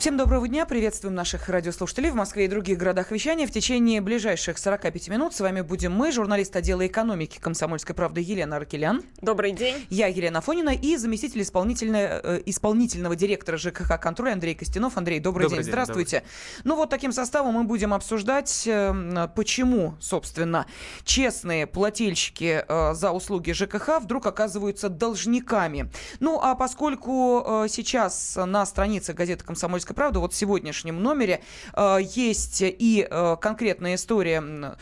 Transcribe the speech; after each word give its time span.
Всем 0.00 0.16
доброго 0.16 0.48
дня. 0.48 0.64
Приветствуем 0.64 1.14
наших 1.14 1.50
радиослушателей 1.50 2.08
в 2.08 2.14
Москве 2.14 2.46
и 2.46 2.48
других 2.48 2.78
городах 2.78 3.10
вещания. 3.10 3.46
В 3.46 3.50
течение 3.50 4.00
ближайших 4.00 4.56
45 4.56 5.08
минут 5.10 5.34
с 5.34 5.40
вами 5.40 5.60
будем 5.60 5.92
мы, 5.92 6.10
журналист 6.10 6.56
отдела 6.56 6.86
экономики 6.86 7.38
«Комсомольской 7.38 7.94
правды» 7.94 8.22
Елена 8.22 8.56
Аркелян. 8.56 9.02
Добрый 9.20 9.52
день. 9.52 9.76
Я 9.90 10.06
Елена 10.06 10.40
Фонина 10.40 10.70
и 10.70 10.96
заместитель 10.96 11.42
исполнительного, 11.42 12.20
э, 12.22 12.42
исполнительного 12.46 13.14
директора 13.14 13.58
ЖКХ 13.58 14.00
«Контроль» 14.00 14.32
Андрей 14.32 14.54
Костянов. 14.54 14.96
Андрей, 14.96 15.20
добрый, 15.20 15.44
добрый 15.44 15.58
день. 15.58 15.64
день. 15.64 15.70
Здравствуйте. 15.70 16.20
Добрый. 16.20 16.64
Ну 16.64 16.76
вот 16.76 16.88
таким 16.88 17.12
составом 17.12 17.56
мы 17.56 17.64
будем 17.64 17.92
обсуждать, 17.92 18.66
э, 18.66 19.28
почему, 19.36 19.96
собственно, 20.00 20.64
честные 21.04 21.66
плательщики 21.66 22.64
э, 22.66 22.94
за 22.94 23.10
услуги 23.10 23.52
ЖКХ 23.52 24.00
вдруг 24.00 24.24
оказываются 24.24 24.88
должниками. 24.88 25.90
Ну 26.20 26.40
а 26.42 26.54
поскольку 26.54 27.44
э, 27.46 27.66
сейчас 27.68 28.38
на 28.42 28.64
странице 28.64 29.12
газеты 29.12 29.44
«Комсомольская 29.44 29.89
«Комсомольская 29.90 29.94
правда», 29.94 30.20
вот 30.20 30.32
в 30.32 30.36
сегодняшнем 30.36 31.02
номере 31.02 31.42
э, 31.74 31.98
есть 32.00 32.62
и 32.62 33.06
э, 33.08 33.36
конкретная 33.40 33.96
история 33.96 34.76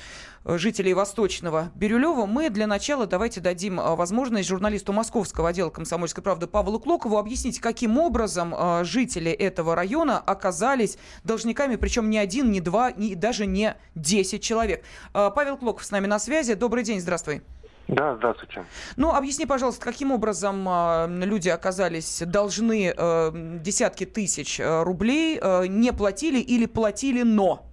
жителей 0.44 0.94
Восточного 0.94 1.70
Бирюлева, 1.74 2.26
мы 2.26 2.50
для 2.50 2.66
начала 2.66 3.06
давайте 3.06 3.40
дадим 3.40 3.80
э, 3.80 3.94
возможность 3.94 4.48
журналисту 4.48 4.92
московского 4.92 5.48
отдела 5.48 5.70
«Комсомольской 5.70 6.22
правды» 6.22 6.46
Павлу 6.46 6.78
Клокову 6.78 7.18
объяснить, 7.18 7.58
каким 7.58 7.98
образом 7.98 8.54
жители 8.84 9.30
этого 9.30 9.74
района 9.74 10.18
оказались 10.18 10.98
должниками, 11.24 11.76
причем 11.76 12.10
не 12.10 12.18
один, 12.18 12.50
не 12.50 12.60
два, 12.60 12.92
не, 12.92 13.14
даже 13.14 13.46
не 13.46 13.74
десять 13.94 14.42
человек. 14.42 14.84
Павел 15.12 15.56
Клоков 15.56 15.84
с 15.84 15.90
нами 15.90 16.06
на 16.06 16.18
связи. 16.18 16.54
Добрый 16.54 16.84
день, 16.84 17.00
здравствуй. 17.00 17.42
Да, 17.88 18.16
здравствуйте. 18.16 18.64
Ну, 18.98 19.14
объясни, 19.14 19.46
пожалуйста, 19.46 19.82
каким 19.82 20.12
образом 20.12 20.68
э, 20.68 21.06
люди 21.24 21.48
оказались 21.48 22.22
должны 22.26 22.92
э, 22.94 23.30
десятки 23.62 24.04
тысяч 24.04 24.60
э, 24.60 24.82
рублей, 24.82 25.38
э, 25.40 25.66
не 25.68 25.92
платили 25.94 26.38
или 26.38 26.66
платили, 26.66 27.22
но? 27.22 27.64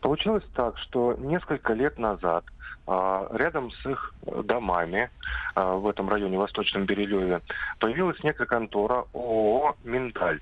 Получилось 0.00 0.44
так, 0.54 0.78
что 0.78 1.14
несколько 1.18 1.74
лет 1.74 1.98
назад 1.98 2.44
э, 2.86 3.26
рядом 3.32 3.70
с 3.70 3.86
их 3.86 4.14
домами 4.44 5.10
э, 5.54 5.62
в 5.62 5.86
этом 5.86 6.08
районе, 6.08 6.38
Восточном 6.38 6.86
Берилеве, 6.86 7.42
появилась 7.78 8.22
некая 8.24 8.46
контора 8.46 9.04
ООО 9.12 9.76
«Миндаль». 9.84 10.40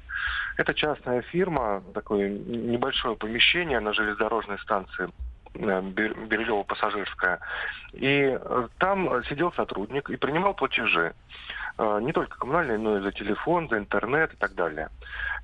Это 0.56 0.72
частная 0.72 1.22
фирма, 1.22 1.83
такое 1.95 2.28
небольшое 2.28 3.17
помещение 3.17 3.80
на 3.80 3.92
железнодорожной 3.92 4.61
станции 4.61 5.08
Бирюлево-Пассажирская. 5.54 7.41
И 7.92 8.38
э, 8.41 8.68
там 8.78 9.24
сидел 9.24 9.52
сотрудник 9.52 10.10
и 10.10 10.16
принимал 10.16 10.55
платежи. 10.55 11.14
Э, 11.78 11.98
не 12.00 12.12
только 12.12 12.38
коммунальные, 12.38 12.78
но 12.78 12.98
и 12.98 13.00
за 13.00 13.12
телефон, 13.12 13.68
за 13.68 13.78
интернет 13.78 14.32
и 14.32 14.36
так 14.36 14.55
далее. 14.55 14.88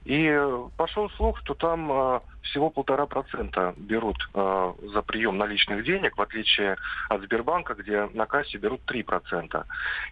И 0.04 0.38
пошел 0.76 1.08
слух, 1.10 1.38
что 1.40 1.54
там 1.54 2.20
всего 2.44 2.70
полтора 2.70 3.06
процента 3.06 3.74
берут 3.76 4.16
за 4.34 5.02
прием 5.02 5.38
наличных 5.38 5.84
денег, 5.84 6.16
в 6.16 6.22
отличие 6.22 6.76
от 7.08 7.22
Сбербанка, 7.22 7.74
где 7.74 8.06
на 8.12 8.26
кассе 8.26 8.58
берут 8.58 8.80
3%. 8.90 9.64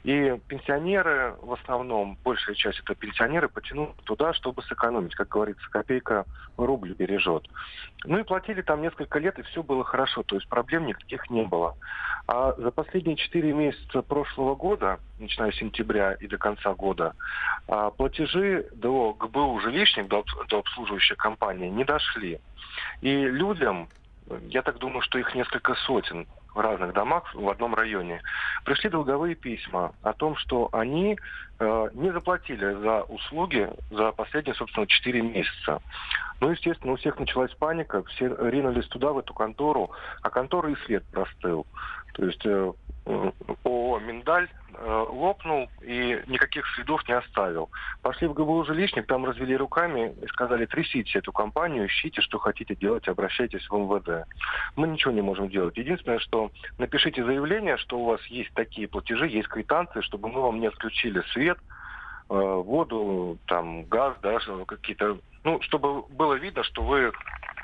И 0.05 0.39
пенсионеры, 0.49 1.35
в 1.41 1.53
основном, 1.53 2.19
большая 2.25 2.55
часть 2.55 2.81
это 2.81 2.95
пенсионеры, 2.95 3.49
потянули 3.49 3.93
туда, 4.05 4.33
чтобы 4.35 4.63
сэкономить. 4.63 5.15
Как 5.15 5.29
говорится, 5.29 5.69
копейка 5.71 6.25
рубль 6.57 6.95
бережет. 6.95 7.49
Ну 8.05 8.19
и 8.19 8.25
платили 8.25 8.63
там 8.63 8.83
несколько 8.83 9.19
лет, 9.19 9.39
и 9.39 9.43
все 9.43 9.63
было 9.63 9.85
хорошо, 9.85 10.23
то 10.23 10.37
есть 10.37 10.49
проблем 10.49 10.87
никаких 10.87 11.31
не 11.31 11.45
было. 11.45 11.77
А 12.27 12.55
за 12.57 12.71
последние 12.71 13.17
четыре 13.17 13.53
месяца 13.53 14.03
прошлого 14.03 14.55
года, 14.55 15.01
начиная 15.19 15.53
с 15.53 15.57
сентября 15.57 16.13
и 16.15 16.27
до 16.27 16.39
конца 16.39 16.75
года, 16.75 17.15
а, 17.69 17.91
платежи 17.91 18.69
до 18.75 19.13
ГБУ 19.15 19.61
жилищник, 19.61 20.09
до 20.09 20.25
обслуживающей 20.51 21.17
компании 21.17 21.69
не 21.69 21.85
дошли. 21.85 22.22
И 22.23 22.39
людям, 23.03 23.89
я 24.49 24.63
так 24.63 24.79
думаю, 24.79 25.03
что 25.03 25.19
их 25.19 25.35
несколько 25.35 25.75
сотен, 25.75 26.27
в 26.55 26.61
разных 26.61 26.93
домах 26.93 27.35
в 27.35 27.49
одном 27.49 27.75
районе, 27.75 28.21
пришли 28.65 28.91
долговые 28.91 29.35
письма 29.35 29.93
о 30.03 30.13
том, 30.13 30.37
что 30.37 30.69
они 30.73 31.17
э, 31.59 31.89
не 31.95 32.13
заплатили 32.13 32.75
за 32.75 33.03
услуги 33.03 33.71
за 33.91 34.13
последние, 34.13 34.55
собственно, 34.55 34.87
4 34.87 35.23
месяца. 35.23 35.81
Ну, 36.41 36.51
естественно, 36.51 36.93
у 36.93 36.97
всех 36.97 37.19
началась 37.19 37.53
паника, 37.55 38.03
все 38.05 38.27
ринулись 38.27 38.87
туда, 38.89 39.13
в 39.13 39.19
эту 39.19 39.33
контору, 39.33 39.93
а 40.23 40.31
контора 40.31 40.71
и 40.71 40.77
след 40.85 41.05
простыл. 41.07 41.67
То 42.13 42.25
есть 42.27 42.45
э, 42.45 42.73
ООО 43.65 43.99
«Миндаль» 44.01 44.49
э, 44.75 45.05
лопнул 45.11 45.69
и 45.83 46.23
никаких 46.27 46.65
следов 46.75 47.07
не 47.09 47.15
оставил. 47.15 47.71
Пошли 48.03 48.29
в 48.29 48.35
ГБУ 48.35 48.65
«Жилищник», 48.65 49.07
там 49.07 49.25
развели 49.25 49.57
руками 49.57 50.15
и 50.23 50.27
сказали, 50.29 50.67
трясите 50.67 51.19
эту 51.19 51.33
компанию, 51.33 51.87
ищите, 51.87 52.21
что 52.21 52.39
хотите 52.39 52.75
делать, 52.77 53.09
обращайтесь 53.09 53.69
в 53.69 53.75
МВД. 53.75 54.27
Мы 54.77 54.89
ничего 54.89 55.13
не 55.13 55.23
можем 55.23 55.49
делать. 55.49 55.77
Единственное, 55.77 56.19
что 56.21 56.51
напишите 56.79 57.25
заявление, 57.25 57.77
что 57.79 57.99
у 57.99 58.05
вас 58.05 58.25
есть 58.27 58.53
такие 58.55 58.89
платежи, 58.89 59.27
есть 59.27 59.49
квитанции, 59.49 60.01
чтобы 60.03 60.29
мы 60.29 60.41
вам 60.41 60.61
не 60.61 60.69
отключили 60.69 61.23
свет, 61.33 61.59
э, 62.31 62.35
воду, 62.35 63.39
там, 63.47 63.85
газ, 63.85 64.15
да, 64.23 64.39
какие-то... 64.67 65.19
Ну, 65.45 65.61
чтобы 65.63 66.03
было 66.03 66.35
видно, 66.35 66.63
что 66.63 66.83
вы 66.83 67.13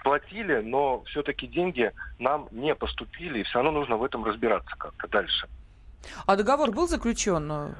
платили, 0.02 0.60
но 0.60 1.02
все-таки 1.04 1.46
деньги 1.46 1.92
нам 2.18 2.48
не 2.50 2.74
поступили, 2.74 3.40
и 3.40 3.42
все 3.42 3.54
равно 3.62 3.72
нужно 3.72 3.96
в 3.96 4.04
этом 4.04 4.24
разбираться 4.24 4.74
как-то 4.76 5.08
дальше. 5.08 5.48
А 6.26 6.36
договор 6.36 6.70
был 6.70 6.88
заключен? 6.88 7.74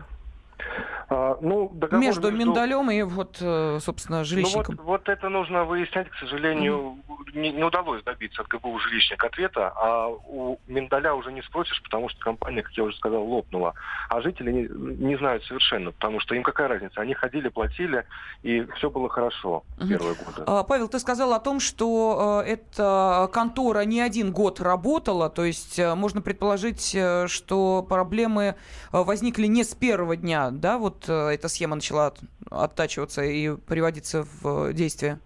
А, 1.11 1.39
ну, 1.41 1.71
договор 1.73 2.05
между, 2.05 2.31
между 2.31 2.51
Миндалем 2.51 2.91
и 2.91 3.03
вот, 3.03 3.39
э, 3.41 3.79
собственно, 3.81 4.25
жилищником. 4.25 4.75
Ну, 4.77 4.83
вот, 4.83 5.01
вот 5.01 5.09
это 5.09 5.29
нужно 5.31 5.65
выяснять, 5.65 6.11
к 6.11 6.15
сожалению, 6.17 6.99
mm. 7.09 7.41
не, 7.41 7.51
не 7.51 7.65
удалось 7.65 8.03
добиться 8.03 8.43
от 8.43 8.49
ГБУ 8.49 8.79
жилищник 8.79 9.23
ответа, 9.25 9.73
а 9.77 10.09
у 10.09 10.59
Миндаля 10.67 11.15
уже 11.15 11.33
не 11.33 11.43
спросишь, 11.43 11.83
потому 11.83 12.11
что 12.11 12.21
компания, 12.21 12.63
как 12.63 12.73
я 12.73 12.85
уже 12.85 12.97
сказал, 12.97 13.23
лопнула. 13.25 13.73
А 14.11 14.21
жители 14.21 14.53
не, 14.53 14.69
не 15.07 15.17
знают 15.17 15.45
совершенно, 15.45 15.93
потому 15.93 16.21
что 16.21 16.35
им 16.35 16.43
какая 16.43 16.69
разница? 16.69 17.01
Они 17.01 17.15
ходили, 17.15 17.49
платили, 17.49 18.05
и 18.43 18.67
все 18.77 18.91
было 18.91 19.09
хорошо 19.09 19.65
mm-hmm. 19.79 19.89
первые 19.89 20.15
годы. 20.15 20.43
А, 20.47 20.63
Павел, 20.63 20.89
ты 20.89 20.99
сказал 20.99 21.33
о 21.33 21.41
том, 21.41 21.59
что 21.59 22.43
э, 22.45 22.51
эта 22.51 23.31
контора 23.33 23.81
не 23.87 24.01
один 24.03 24.31
год 24.31 24.61
работала, 24.61 25.31
то 25.31 25.45
есть 25.45 25.79
э, 25.79 25.95
можно 25.95 26.21
предположить, 26.21 26.95
э, 26.95 27.29
что 27.29 27.83
проблемы 27.89 28.43
э, 28.43 28.55
возникли 28.93 29.47
не 29.47 29.65
с 29.65 29.75
первого 29.75 30.17
дня, 30.17 30.48
да, 30.53 30.79
вот 30.79 31.09
э, 31.09 31.31
эта 31.31 31.49
схема 31.49 31.77
начала 31.77 32.13
оттачиваться 32.51 33.23
и 33.23 33.57
приводиться 33.57 34.27
в 34.43 34.73
действие? 34.73 35.19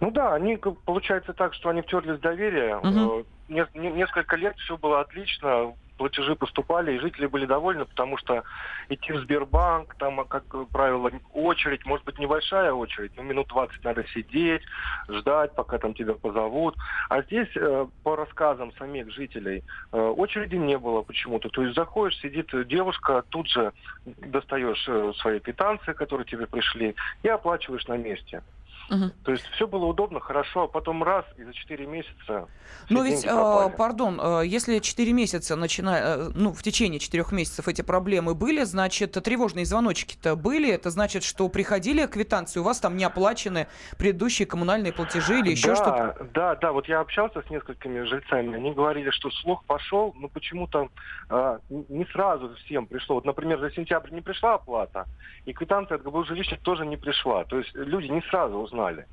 Ну 0.00 0.10
да, 0.10 0.34
они, 0.34 0.56
получается 0.56 1.32
так, 1.32 1.54
что 1.54 1.70
они 1.70 1.82
втерлись 1.82 2.18
в 2.18 2.20
доверие. 2.22 2.76
Угу. 2.78 3.26
Несколько 3.48 4.36
лет 4.36 4.56
все 4.58 4.76
было 4.76 5.00
отлично, 5.00 5.74
платежи 5.98 6.34
поступали, 6.34 6.92
и 6.92 6.98
жители 6.98 7.26
были 7.26 7.44
довольны, 7.44 7.84
потому 7.84 8.16
что 8.16 8.44
идти 8.88 9.12
в 9.12 9.20
Сбербанк, 9.20 9.94
там, 9.96 10.24
как 10.24 10.44
правило, 10.70 11.10
очередь, 11.34 11.84
может 11.84 12.06
быть, 12.06 12.18
небольшая 12.18 12.72
очередь, 12.72 13.12
но 13.16 13.22
минут 13.22 13.48
20 13.48 13.84
надо 13.84 14.04
сидеть, 14.14 14.62
ждать, 15.08 15.54
пока 15.54 15.78
там 15.78 15.92
тебя 15.92 16.14
позовут. 16.14 16.76
А 17.10 17.22
здесь, 17.22 17.48
э, 17.56 17.86
по 18.02 18.16
рассказам 18.16 18.72
самих 18.78 19.10
жителей, 19.12 19.64
э, 19.92 19.98
очереди 19.98 20.54
не 20.54 20.78
было 20.78 21.02
почему-то. 21.02 21.48
То 21.50 21.62
есть 21.62 21.74
заходишь, 21.74 22.18
сидит 22.20 22.48
девушка, 22.68 23.24
тут 23.28 23.48
же 23.48 23.72
достаешь 24.06 24.84
э, 24.88 25.12
свои 25.20 25.40
квитанции, 25.40 25.92
которые 25.92 26.26
тебе 26.26 26.46
пришли, 26.46 26.94
и 27.22 27.28
оплачиваешь 27.28 27.86
на 27.88 27.96
месте. 27.96 28.42
Угу. 28.90 29.10
То 29.24 29.32
есть 29.32 29.44
все 29.48 29.66
было 29.66 29.84
удобно, 29.84 30.20
хорошо, 30.20 30.64
а 30.64 30.68
потом 30.68 31.02
раз, 31.02 31.24
и 31.36 31.44
за 31.44 31.52
4 31.52 31.86
месяца... 31.86 32.48
Но 32.88 33.02
ведь, 33.02 33.24
э, 33.24 33.70
пардон, 33.76 34.18
э, 34.20 34.46
если 34.46 34.78
4 34.78 35.12
месяца, 35.12 35.56
начиная, 35.56 36.16
э, 36.16 36.30
ну, 36.34 36.52
в 36.52 36.62
течение 36.62 36.98
4 36.98 37.24
месяцев 37.32 37.68
эти 37.68 37.82
проблемы 37.82 38.34
были, 38.34 38.64
значит, 38.64 39.12
тревожные 39.12 39.66
звоночки-то 39.66 40.36
были, 40.36 40.70
это 40.70 40.90
значит, 40.90 41.22
что 41.22 41.48
приходили 41.48 42.06
квитанции, 42.06 42.60
у 42.60 42.62
вас 42.62 42.80
там 42.80 42.96
не 42.96 43.04
оплачены 43.04 43.66
предыдущие 43.98 44.46
коммунальные 44.46 44.92
платежи 44.92 45.40
или 45.40 45.50
еще 45.50 45.68
да, 45.68 45.76
что-то? 45.76 46.28
Да, 46.32 46.54
да, 46.54 46.72
вот 46.72 46.88
я 46.88 47.00
общался 47.00 47.42
с 47.42 47.50
несколькими 47.50 48.02
жильцами, 48.04 48.56
они 48.56 48.72
говорили, 48.72 49.10
что 49.10 49.30
слух 49.30 49.64
пошел, 49.64 50.14
но 50.16 50.28
почему-то 50.28 50.88
э, 51.28 51.58
не 51.68 52.06
сразу 52.06 52.54
всем 52.64 52.86
пришло. 52.86 53.16
Вот, 53.16 53.26
например, 53.26 53.60
за 53.60 53.70
сентябрь 53.70 54.12
не 54.12 54.22
пришла 54.22 54.54
оплата, 54.54 55.06
и 55.44 55.52
квитанция 55.52 55.96
от 55.96 56.02
ГБУ 56.04 56.24
жилищных 56.24 56.60
тоже 56.60 56.86
не 56.86 56.96
пришла. 56.96 57.44
То 57.44 57.58
есть 57.58 57.74
люди 57.74 58.06
не 58.06 58.22
сразу 58.22 58.56
узнали 58.56 58.77
узнали. 58.78 59.06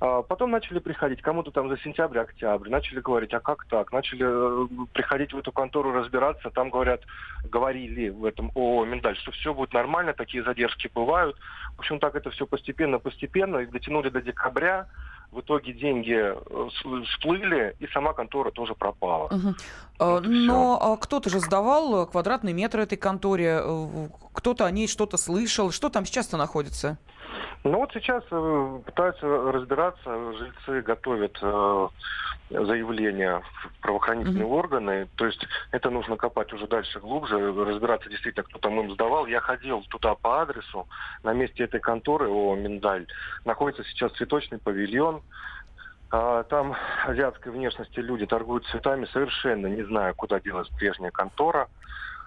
А 0.00 0.22
потом 0.22 0.52
начали 0.52 0.78
приходить, 0.78 1.22
кому-то 1.22 1.50
там 1.50 1.68
за 1.68 1.76
сентябрь, 1.78 2.20
октябрь, 2.20 2.70
начали 2.70 3.00
говорить, 3.00 3.34
а 3.34 3.40
как 3.40 3.64
так? 3.64 3.92
Начали 3.92 4.24
э, 4.24 4.86
приходить 4.92 5.32
в 5.32 5.38
эту 5.38 5.50
контору 5.50 5.92
разбираться, 5.92 6.50
там 6.50 6.70
говорят, 6.70 7.00
говорили 7.42 8.08
в 8.08 8.24
этом 8.24 8.52
ООО 8.54 8.84
«Миндаль», 8.84 9.16
что 9.16 9.32
все 9.32 9.52
будет 9.52 9.72
нормально, 9.72 10.12
такие 10.12 10.44
задержки 10.44 10.88
бывают. 10.94 11.36
В 11.76 11.80
общем, 11.80 11.98
так 11.98 12.14
это 12.14 12.30
все 12.30 12.46
постепенно-постепенно, 12.46 13.58
и 13.58 13.66
дотянули 13.66 14.08
до 14.08 14.22
декабря, 14.22 14.86
в 15.32 15.40
итоге 15.40 15.72
деньги 15.72 16.14
э, 16.14 17.04
всплыли, 17.04 17.74
и 17.80 17.88
сама 17.88 18.12
контора 18.12 18.52
тоже 18.52 18.76
пропала. 18.76 19.24
Угу. 19.24 19.54
Вот 19.98 20.26
Но 20.26 20.78
все. 20.78 20.96
кто-то 20.98 21.28
же 21.28 21.40
сдавал 21.40 22.06
квадратный 22.06 22.52
метр 22.52 22.78
этой 22.78 22.96
конторе, 22.96 23.60
кто-то 24.32 24.64
о 24.64 24.70
ней 24.70 24.86
что-то 24.86 25.16
слышал. 25.16 25.72
Что 25.72 25.88
там 25.88 26.06
сейчас-то 26.06 26.36
находится? 26.36 26.98
Ну 27.64 27.78
вот 27.78 27.92
сейчас 27.92 28.24
э, 28.30 28.80
пытаются 28.86 29.26
разбираться, 29.26 30.32
жильцы 30.32 30.82
готовят 30.82 31.36
э, 31.42 31.88
заявления 32.50 33.40
в 33.40 33.82
правоохранительные 33.82 34.44
mm-hmm. 34.44 34.58
органы. 34.58 35.08
То 35.16 35.26
есть 35.26 35.44
это 35.72 35.90
нужно 35.90 36.16
копать 36.16 36.52
уже 36.52 36.66
дальше, 36.66 37.00
глубже, 37.00 37.36
разбираться 37.36 38.08
действительно, 38.08 38.44
кто 38.44 38.58
там 38.58 38.80
им 38.80 38.90
сдавал. 38.92 39.26
Я 39.26 39.40
ходил 39.40 39.82
туда 39.88 40.14
по 40.14 40.42
адресу. 40.42 40.86
На 41.22 41.32
месте 41.32 41.64
этой 41.64 41.80
конторы, 41.80 42.28
о, 42.28 42.54
Миндаль, 42.54 43.06
находится 43.44 43.84
сейчас 43.84 44.12
цветочный 44.12 44.58
павильон. 44.58 45.22
А, 46.10 46.44
там 46.44 46.74
азиатской 47.06 47.52
внешности 47.52 47.98
люди 48.00 48.24
торгуют 48.24 48.66
цветами, 48.66 49.04
совершенно 49.12 49.66
не 49.66 49.82
знаю, 49.82 50.14
куда 50.14 50.40
делась 50.40 50.68
прежняя 50.68 51.10
контора. 51.10 51.68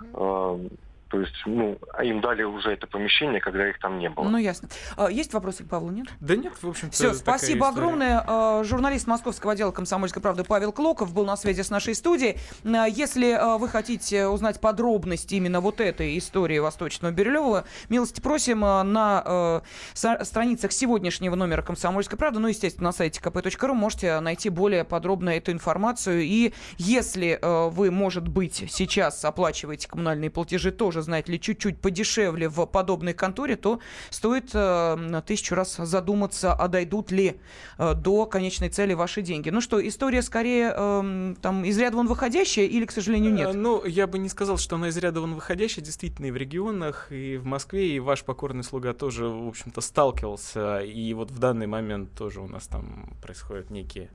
Mm-hmm. 0.02 0.78
То 1.12 1.20
есть, 1.20 1.34
ну, 1.46 1.78
а 1.94 2.06
им 2.06 2.22
дали 2.22 2.44
уже 2.44 2.72
это 2.72 2.88
помещение, 2.88 3.42
когда 3.42 3.68
их 3.68 3.80
там 3.80 4.00
не 4.00 4.10
было. 4.10 4.30
Ну, 4.30 4.38
ясно. 4.38 4.70
А, 4.96 5.12
есть 5.12 5.34
вопросы 5.34 5.66
к 5.66 5.68
Павлу, 5.68 5.92
нет? 5.92 6.08
Да 6.22 6.38
нет, 6.38 6.54
в 6.62 6.70
общем-то. 6.70 6.96
Все, 6.96 7.14
спасибо 7.14 7.68
огромное. 7.68 8.24
А, 8.26 8.64
журналист 8.64 9.08
Московского 9.08 9.52
отдела 9.52 9.72
«Комсомольской 9.72 10.22
правды» 10.22 10.46
Павел 10.46 10.72
Клоков 10.72 11.14
был 11.14 11.26
на 11.26 11.36
связи 11.36 11.64
с 11.64 11.70
нашей 11.70 11.96
студией. 11.96 12.38
Если 12.64 13.38
вы 13.60 13.68
хотите 13.68 14.28
узнать 14.28 14.62
подробности 14.62 15.36
именно 15.36 15.60
вот 15.60 15.82
этой 15.82 16.18
истории 16.18 16.60
Восточного 16.60 17.12
Бирюлева, 17.12 17.66
милости 17.90 18.22
просим 18.22 18.62
на 18.62 19.62
страницах 19.94 20.72
сегодняшнего 20.72 21.36
номера 21.36 21.62
«Комсомольской 21.62 22.18
правды», 22.18 22.40
ну, 22.40 22.48
естественно, 22.48 22.86
на 22.86 22.92
сайте 22.94 23.20
kp.ru 23.20 23.74
можете 23.74 24.18
найти 24.22 24.48
более 24.50 24.86
подробно 24.86 25.32
эту 25.32 25.52
информацию. 25.52 26.22
И 26.22 26.54
если 26.78 27.38
вы, 27.42 27.92
может 27.92 28.30
быть, 28.30 28.64
сейчас 28.70 29.26
оплачиваете 29.26 29.90
коммунальные 29.90 30.30
платежи, 30.30 30.72
тоже 30.72 31.01
знаете 31.02 31.32
ли, 31.32 31.40
чуть-чуть 31.40 31.80
подешевле 31.80 32.50
в 32.50 32.66
подобной 32.66 33.14
конторе, 33.14 33.56
то 33.56 33.80
стоит 34.10 34.52
э, 34.54 35.22
тысячу 35.26 35.56
раз 35.56 35.76
задуматься, 35.78 36.54
а 36.54 36.68
дойдут 36.68 37.12
ли 37.12 37.40
э, 37.78 37.94
до 37.94 38.26
конечной 38.26 38.70
цели 38.70 38.94
ваши 38.94 39.22
деньги. 39.22 39.50
Ну 39.50 39.62
что, 39.62 39.86
история 39.86 40.22
скорее 40.22 40.74
э, 40.76 41.36
там 41.42 41.66
из 41.66 41.78
ряда 41.78 41.98
вон 41.98 42.08
выходящая 42.08 42.66
или, 42.66 42.86
к 42.86 42.92
сожалению, 42.92 43.34
нет? 43.34 43.54
Ну, 43.54 43.86
я 43.86 44.08
бы 44.08 44.20
не 44.20 44.30
сказал, 44.30 44.58
что 44.58 44.76
она 44.76 44.90
из 44.90 44.98
ряда 44.98 45.22
вон 45.22 45.36
выходящая. 45.36 45.84
Действительно, 45.84 46.28
и 46.28 46.32
в 46.32 46.38
регионах, 46.38 47.12
и 47.12 47.38
в 47.38 47.46
Москве, 47.46 47.96
и 47.96 48.00
ваш 48.00 48.24
покорный 48.24 48.64
слуга 48.64 48.94
тоже, 48.94 49.28
в 49.28 49.48
общем-то, 49.48 49.82
сталкивался. 49.82 50.80
И 50.80 51.14
вот 51.14 51.32
в 51.32 51.40
данный 51.40 51.68
момент 51.68 52.14
тоже 52.14 52.42
у 52.42 52.48
нас 52.48 52.68
там 52.68 53.14
происходят 53.22 53.70
некие 53.70 54.10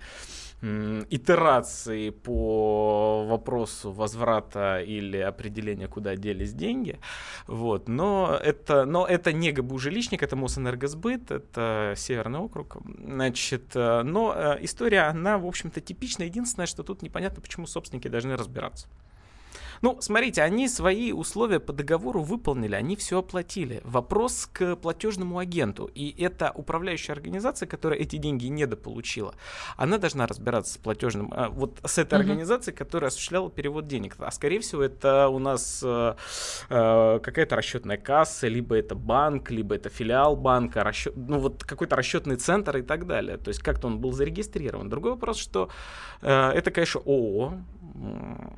итерации 1.11 2.11
по 2.11 3.27
вопросу 3.29 3.93
возврата 3.93 4.81
или 4.81 5.19
определения, 5.19 5.87
куда 5.87 6.17
делись 6.17 6.55
деньги. 6.55 6.76
Вот. 7.47 7.89
Но, 7.89 8.39
это, 8.43 8.85
но 8.85 9.07
это 9.07 9.33
не 9.33 9.53
ГБУ 9.53 9.79
«Жилищник», 9.79 10.23
это 10.23 10.37
Мосэнергосбыт, 10.37 11.31
это 11.31 11.95
Северный 11.97 12.39
округ. 12.39 12.79
Значит, 13.05 13.75
э, 13.75 14.03
но 14.03 14.35
э, 14.37 14.59
история, 14.63 15.03
она, 15.03 15.39
в 15.39 15.47
общем-то, 15.47 15.81
типичная. 15.81 16.27
Единственное, 16.27 16.67
что 16.67 16.83
тут 16.83 17.03
непонятно, 17.03 17.41
почему 17.41 17.67
собственники 17.67 18.09
должны 18.09 18.37
разбираться. 18.37 18.89
Ну, 19.83 19.99
смотрите, 20.01 20.43
они 20.43 20.69
свои 20.69 21.13
условия 21.13 21.61
по 21.61 21.73
договору 21.73 22.23
выполнили, 22.23 22.75
они 22.75 22.97
все 22.97 23.19
оплатили. 23.19 23.81
Вопрос 23.85 24.49
к 24.53 24.77
платежному 24.77 25.39
агенту. 25.39 25.91
И 25.95 26.15
это 26.23 26.53
управляющая 26.55 27.15
организация, 27.15 27.67
которая 27.67 27.99
эти 27.99 28.17
деньги 28.17 28.47
недополучила, 28.47 29.35
она 29.77 29.99
должна 29.99 30.27
разбираться 30.27 30.75
с 30.75 30.79
платежным, 30.79 31.33
а, 31.33 31.49
вот 31.49 31.79
с 31.85 31.99
этой 31.99 32.15
mm-hmm. 32.15 32.21
организацией, 32.21 32.77
которая 32.77 33.09
осуществляла 33.09 33.51
перевод 33.51 33.87
денег. 33.87 34.17
А 34.19 34.31
скорее 34.31 34.61
всего, 34.61 34.83
это 34.83 35.29
у 35.29 35.39
нас 35.39 35.81
э, 35.85 36.15
э, 36.71 37.21
какая-то 37.23 37.57
расчетная 37.57 37.97
касса, 37.97 38.49
либо 38.49 38.77
это 38.77 38.95
банк, 38.95 39.51
либо 39.51 39.75
это 39.75 39.89
филиал 39.89 40.37
банка, 40.37 40.85
расчет, 40.85 41.15
ну 41.17 41.39
вот 41.39 41.65
какой-то 41.65 41.97
расчетный 41.97 42.37
центр 42.37 42.79
и 42.79 42.83
так 42.83 43.07
далее. 43.07 43.37
То 43.37 43.49
есть 43.49 43.61
как-то 43.63 43.87
он 43.87 43.99
был 43.99 44.13
зарегистрирован. 44.13 44.89
Другой 44.89 45.13
вопрос, 45.13 45.39
что 45.39 45.69
э, 46.23 46.51
это, 46.51 46.71
конечно, 46.71 47.01
ООО, 47.01 47.55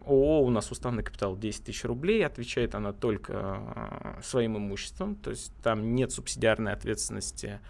ООО 0.06 0.40
у 0.42 0.50
нас 0.50 0.70
уставный 0.70 1.02
капитал 1.02 1.36
10 1.36 1.64
тысяч 1.64 1.84
рублей, 1.84 2.24
отвечает 2.24 2.74
она 2.74 2.92
только 2.92 3.60
э, 4.16 4.22
своим 4.22 4.56
имуществом, 4.56 5.16
то 5.16 5.30
есть 5.30 5.52
там 5.62 5.94
нет 5.94 6.12
субсидиарной 6.12 6.72
ответственности 6.72 7.60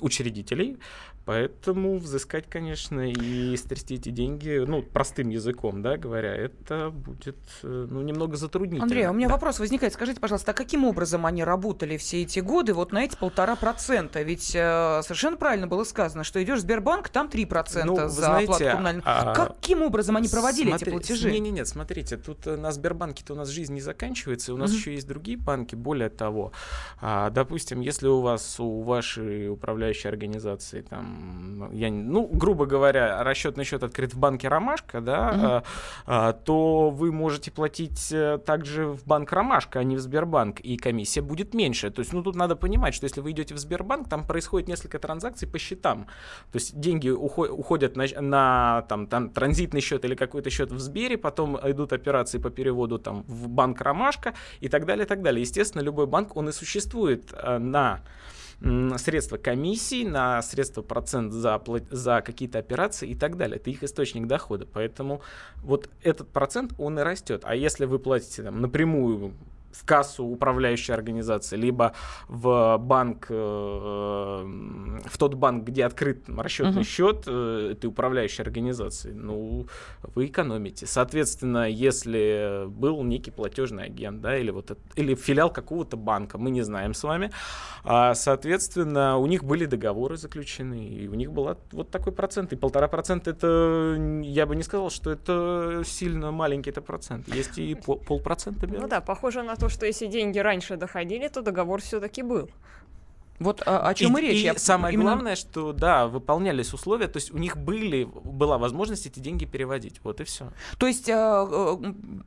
учредителей, 0.00 0.78
поэтому 1.24 1.98
взыскать, 1.98 2.48
конечно, 2.48 3.10
и 3.10 3.56
стрясти 3.56 3.94
эти 3.94 4.10
деньги, 4.10 4.64
ну, 4.66 4.82
простым 4.82 5.28
языком, 5.28 5.82
да, 5.82 5.96
говоря, 5.96 6.34
это 6.34 6.90
будет, 6.90 7.38
э, 7.62 7.86
ну, 7.88 8.02
немного 8.02 8.36
затруднительно. 8.36 8.84
Андрей, 8.84 9.06
у 9.06 9.12
меня 9.12 9.28
да. 9.28 9.34
вопрос 9.34 9.58
возникает. 9.58 9.92
Скажите, 9.92 10.20
пожалуйста, 10.20 10.50
а 10.50 10.54
каким 10.54 10.84
образом 10.84 11.26
они 11.26 11.44
работали 11.44 11.96
все 11.96 12.22
эти 12.22 12.40
годы 12.40 12.74
вот 12.74 12.92
на 12.92 13.04
эти 13.04 13.16
полтора 13.16 13.56
процента? 13.56 14.22
Ведь 14.22 14.54
э, 14.54 15.00
совершенно 15.02 15.36
правильно 15.36 15.66
было 15.66 15.84
сказано, 15.84 16.24
что 16.24 16.42
идешь 16.42 16.58
в 16.58 16.62
Сбербанк, 16.62 17.08
там 17.08 17.28
3% 17.28 17.84
ну, 17.84 17.96
за 17.96 18.08
знаете, 18.08 18.44
оплату 18.44 18.64
коммунальных. 18.64 19.04
А... 19.06 19.34
Каким 19.34 19.82
образом 19.82 20.16
они 20.16 20.28
проводили 20.28 20.68
Смотри, 20.68 20.88
эти 20.88 20.92
платежи? 20.92 21.30
Нет, 21.30 21.40
нет, 21.40 21.52
нет, 21.52 21.68
смотрите, 21.68 22.16
тут 22.16 22.46
э, 22.46 22.56
на 22.56 22.72
Сбербанке-то 22.72 23.34
у 23.34 23.36
нас 23.36 23.48
жизнь 23.48 23.74
не 23.74 23.80
заканчивается, 23.80 24.52
у 24.52 24.56
нас 24.56 24.70
mm-hmm. 24.70 24.76
еще 24.76 24.94
есть 24.94 25.06
другие 25.06 25.38
банки, 25.38 25.74
более 25.74 26.10
того, 26.10 26.52
а, 27.00 27.30
допустим, 27.30 27.80
если 27.80 27.99
у 28.08 28.20
вас 28.20 28.60
у 28.60 28.82
вашей 28.82 29.50
управляющей 29.50 30.08
организации, 30.08 30.82
там, 30.82 31.70
я, 31.72 31.90
ну, 31.90 32.26
грубо 32.26 32.66
говоря, 32.66 33.22
расчетный 33.22 33.64
счет 33.64 33.82
открыт 33.82 34.14
в 34.14 34.18
банке 34.18 34.48
Ромашка, 34.48 35.00
да, 35.00 35.28
угу. 35.28 35.46
а, 35.46 35.62
а, 36.06 36.32
то 36.32 36.90
вы 36.90 37.12
можете 37.12 37.50
платить 37.50 38.12
э, 38.12 38.38
также 38.38 38.86
в 38.86 39.04
банк 39.04 39.32
Ромашка, 39.32 39.80
а 39.80 39.84
не 39.84 39.96
в 39.96 40.00
Сбербанк, 40.00 40.60
и 40.60 40.76
комиссия 40.76 41.20
будет 41.20 41.54
меньше. 41.54 41.90
То 41.90 42.00
есть, 42.00 42.12
ну, 42.12 42.22
тут 42.22 42.36
надо 42.36 42.56
понимать, 42.56 42.94
что 42.94 43.04
если 43.04 43.20
вы 43.20 43.32
идете 43.32 43.54
в 43.54 43.58
Сбербанк, 43.58 44.08
там 44.08 44.26
происходит 44.26 44.68
несколько 44.68 44.98
транзакций 44.98 45.48
по 45.48 45.58
счетам. 45.58 46.06
То 46.52 46.56
есть 46.56 46.78
деньги 46.78 47.08
уходят 47.08 47.96
на, 47.96 48.06
на 48.20 48.82
там, 48.88 49.06
там, 49.06 49.30
транзитный 49.30 49.80
счет 49.80 50.04
или 50.04 50.14
какой-то 50.14 50.50
счет 50.50 50.72
в 50.72 50.78
Сбере, 50.78 51.16
потом 51.16 51.58
идут 51.62 51.92
операции 51.92 52.38
по 52.38 52.50
переводу 52.50 52.98
там, 52.98 53.24
в 53.26 53.48
банк 53.48 53.80
Ромашка 53.80 54.34
и 54.60 54.68
так 54.68 54.86
далее, 54.86 55.04
и 55.04 55.08
так 55.08 55.22
далее. 55.22 55.40
Естественно, 55.40 55.82
любой 55.82 56.06
банк, 56.06 56.36
он 56.36 56.48
и 56.48 56.52
существует 56.52 57.32
э, 57.32 57.58
на 58.60 58.98
средства 58.98 59.38
комиссий, 59.38 60.04
на 60.04 60.42
средства 60.42 60.82
процент 60.82 61.32
за, 61.32 61.60
за 61.90 62.20
какие-то 62.20 62.58
операции 62.58 63.08
и 63.08 63.14
так 63.14 63.36
далее. 63.36 63.56
Это 63.56 63.70
их 63.70 63.82
источник 63.82 64.26
дохода. 64.26 64.66
Поэтому 64.70 65.22
вот 65.62 65.88
этот 66.02 66.28
процент, 66.28 66.74
он 66.78 66.98
и 66.98 67.02
растет. 67.02 67.42
А 67.44 67.54
если 67.54 67.86
вы 67.86 67.98
платите 67.98 68.42
там, 68.42 68.60
напрямую 68.60 69.34
в 69.72 69.84
кассу 69.84 70.24
управляющей 70.24 70.92
организации, 70.94 71.56
либо 71.56 71.94
в 72.28 72.76
банк, 72.78 73.26
э, 73.28 73.34
в 73.34 75.18
тот 75.18 75.34
банк, 75.34 75.64
где 75.64 75.84
открыт 75.84 76.24
расчетный 76.28 76.82
uh-huh. 76.82 76.84
счет 76.84 77.24
э, 77.26 77.72
этой 77.72 77.86
управляющей 77.86 78.42
организации, 78.42 79.12
ну, 79.12 79.66
вы 80.14 80.26
экономите. 80.26 80.86
Соответственно, 80.86 81.68
если 81.68 82.66
был 82.66 83.02
некий 83.02 83.30
платежный 83.30 83.84
агент, 83.84 84.20
да, 84.20 84.36
или 84.36 84.50
вот 84.50 84.76
или 84.96 85.14
филиал 85.14 85.50
какого-то 85.50 85.96
банка, 85.96 86.38
мы 86.38 86.50
не 86.50 86.62
знаем 86.62 86.94
с 86.94 87.02
вами, 87.02 87.30
а, 87.84 88.14
соответственно, 88.14 89.18
у 89.18 89.26
них 89.26 89.44
были 89.44 89.66
договоры 89.66 90.16
заключены, 90.16 90.86
и 90.88 91.08
у 91.08 91.14
них 91.14 91.32
был 91.32 91.56
вот 91.72 91.90
такой 91.90 92.12
процент, 92.12 92.52
и 92.52 92.56
полтора 92.56 92.88
процента 92.88 93.30
это, 93.30 93.96
я 94.22 94.46
бы 94.46 94.56
не 94.56 94.62
сказал, 94.62 94.90
что 94.90 95.10
это 95.10 95.82
сильно 95.84 96.30
маленький 96.30 96.70
это 96.70 96.82
процент, 96.82 97.28
есть 97.34 97.58
и 97.58 97.74
полпроцента. 97.74 98.66
Ну 98.66 98.88
да, 98.88 99.00
похоже 99.00 99.42
на 99.42 99.56
то, 99.60 99.68
что 99.68 99.86
если 99.86 100.06
деньги 100.06 100.38
раньше 100.38 100.76
доходили, 100.76 101.28
то 101.28 101.42
договор 101.42 101.80
все-таки 101.80 102.22
был. 102.22 102.48
Вот 103.40 103.62
о, 103.66 103.88
о 103.88 103.94
чем 103.94 104.18
и, 104.18 104.20
и 104.20 104.24
речь. 104.26 104.36
И 104.36 104.44
я, 104.44 104.54
самое 104.58 104.92
именно... 104.94 105.12
главное, 105.12 105.34
что 105.36 105.72
да, 105.72 106.06
выполнялись 106.06 106.74
условия, 106.74 107.08
то 107.08 107.16
есть 107.16 107.30
у 107.32 107.38
них 107.38 107.56
были, 107.56 108.04
была 108.04 108.58
возможность 108.58 109.06
эти 109.06 109.18
деньги 109.18 109.46
переводить. 109.46 110.00
Вот 110.04 110.20
и 110.20 110.24
все. 110.24 110.52
То 110.78 110.86
есть 110.86 111.08
э, 111.08 111.14
э, 111.14 111.76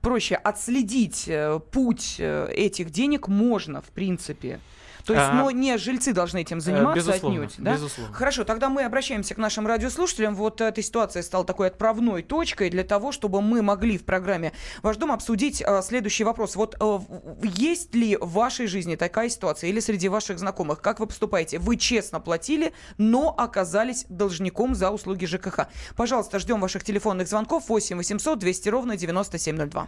проще 0.02 0.36
отследить 0.36 1.25
э, 1.28 1.60
путь 1.72 2.16
э, 2.18 2.52
этих 2.52 2.90
денег 2.90 3.28
можно, 3.28 3.82
в 3.82 3.92
принципе. 3.92 4.60
То 5.05 5.13
есть, 5.13 5.25
а, 5.25 5.33
но 5.33 5.51
не 5.51 5.77
жильцы 5.77 6.13
должны 6.13 6.41
этим 6.41 6.62
заниматься 6.62 6.95
безусловно, 6.95 7.43
отнюдь. 7.43 7.55
Да? 7.57 7.74
Безусловно. 7.74 8.13
Хорошо, 8.13 8.43
тогда 8.43 8.69
мы 8.69 8.83
обращаемся 8.83 9.36
к 9.36 9.38
нашим 9.38 9.67
радиослушателям. 9.67 10.36
Вот 10.36 10.62
эта 10.62 10.81
ситуация 10.81 11.24
стала 11.24 11.45
такой 11.45 11.67
отправной 11.67 12.24
точкой 12.24 12.69
для 12.69 12.83
того, 12.83 13.12
чтобы 13.12 13.41
мы 13.41 13.62
могли 13.62 13.98
в 13.98 14.05
программе 14.05 14.53
«Ваш 14.81 14.98
дом» 14.98 15.12
обсудить 15.12 15.62
а, 15.62 15.81
следующий 15.81 16.24
вопрос. 16.24 16.55
Вот 16.55 16.75
а, 16.79 17.01
есть 17.43 17.93
ли 17.95 18.17
в 18.17 18.31
вашей 18.31 18.67
жизни 18.67 18.95
такая 18.95 19.29
ситуация 19.29 19.69
или 19.69 19.79
среди 19.79 20.10
ваших 20.10 20.39
знакомых? 20.39 20.81
Как 20.81 21.00
вы 21.00 21.07
поступаете? 21.07 21.60
Вы 21.60 21.77
честно 21.77 22.19
платили, 22.19 22.74
но 22.98 23.33
оказались 23.38 24.05
должником 24.10 24.75
за 24.75 24.91
услуги 24.91 25.25
ЖКХ. 25.25 25.67
Пожалуйста, 25.95 26.39
ждем 26.39 26.62
ваших 26.62 26.83
телефонных 26.83 27.27
звонков 27.27 27.67
8 27.67 27.98
800 27.98 28.39
200 28.39 28.69
ровно 28.69 28.98
9702. 28.98 29.88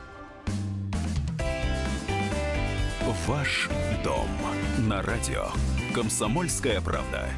Ваш 3.31 3.69
дом 4.03 4.27
на 4.89 5.01
радио. 5.01 5.45
«Комсомольская 5.95 6.81
правда» 6.81 7.29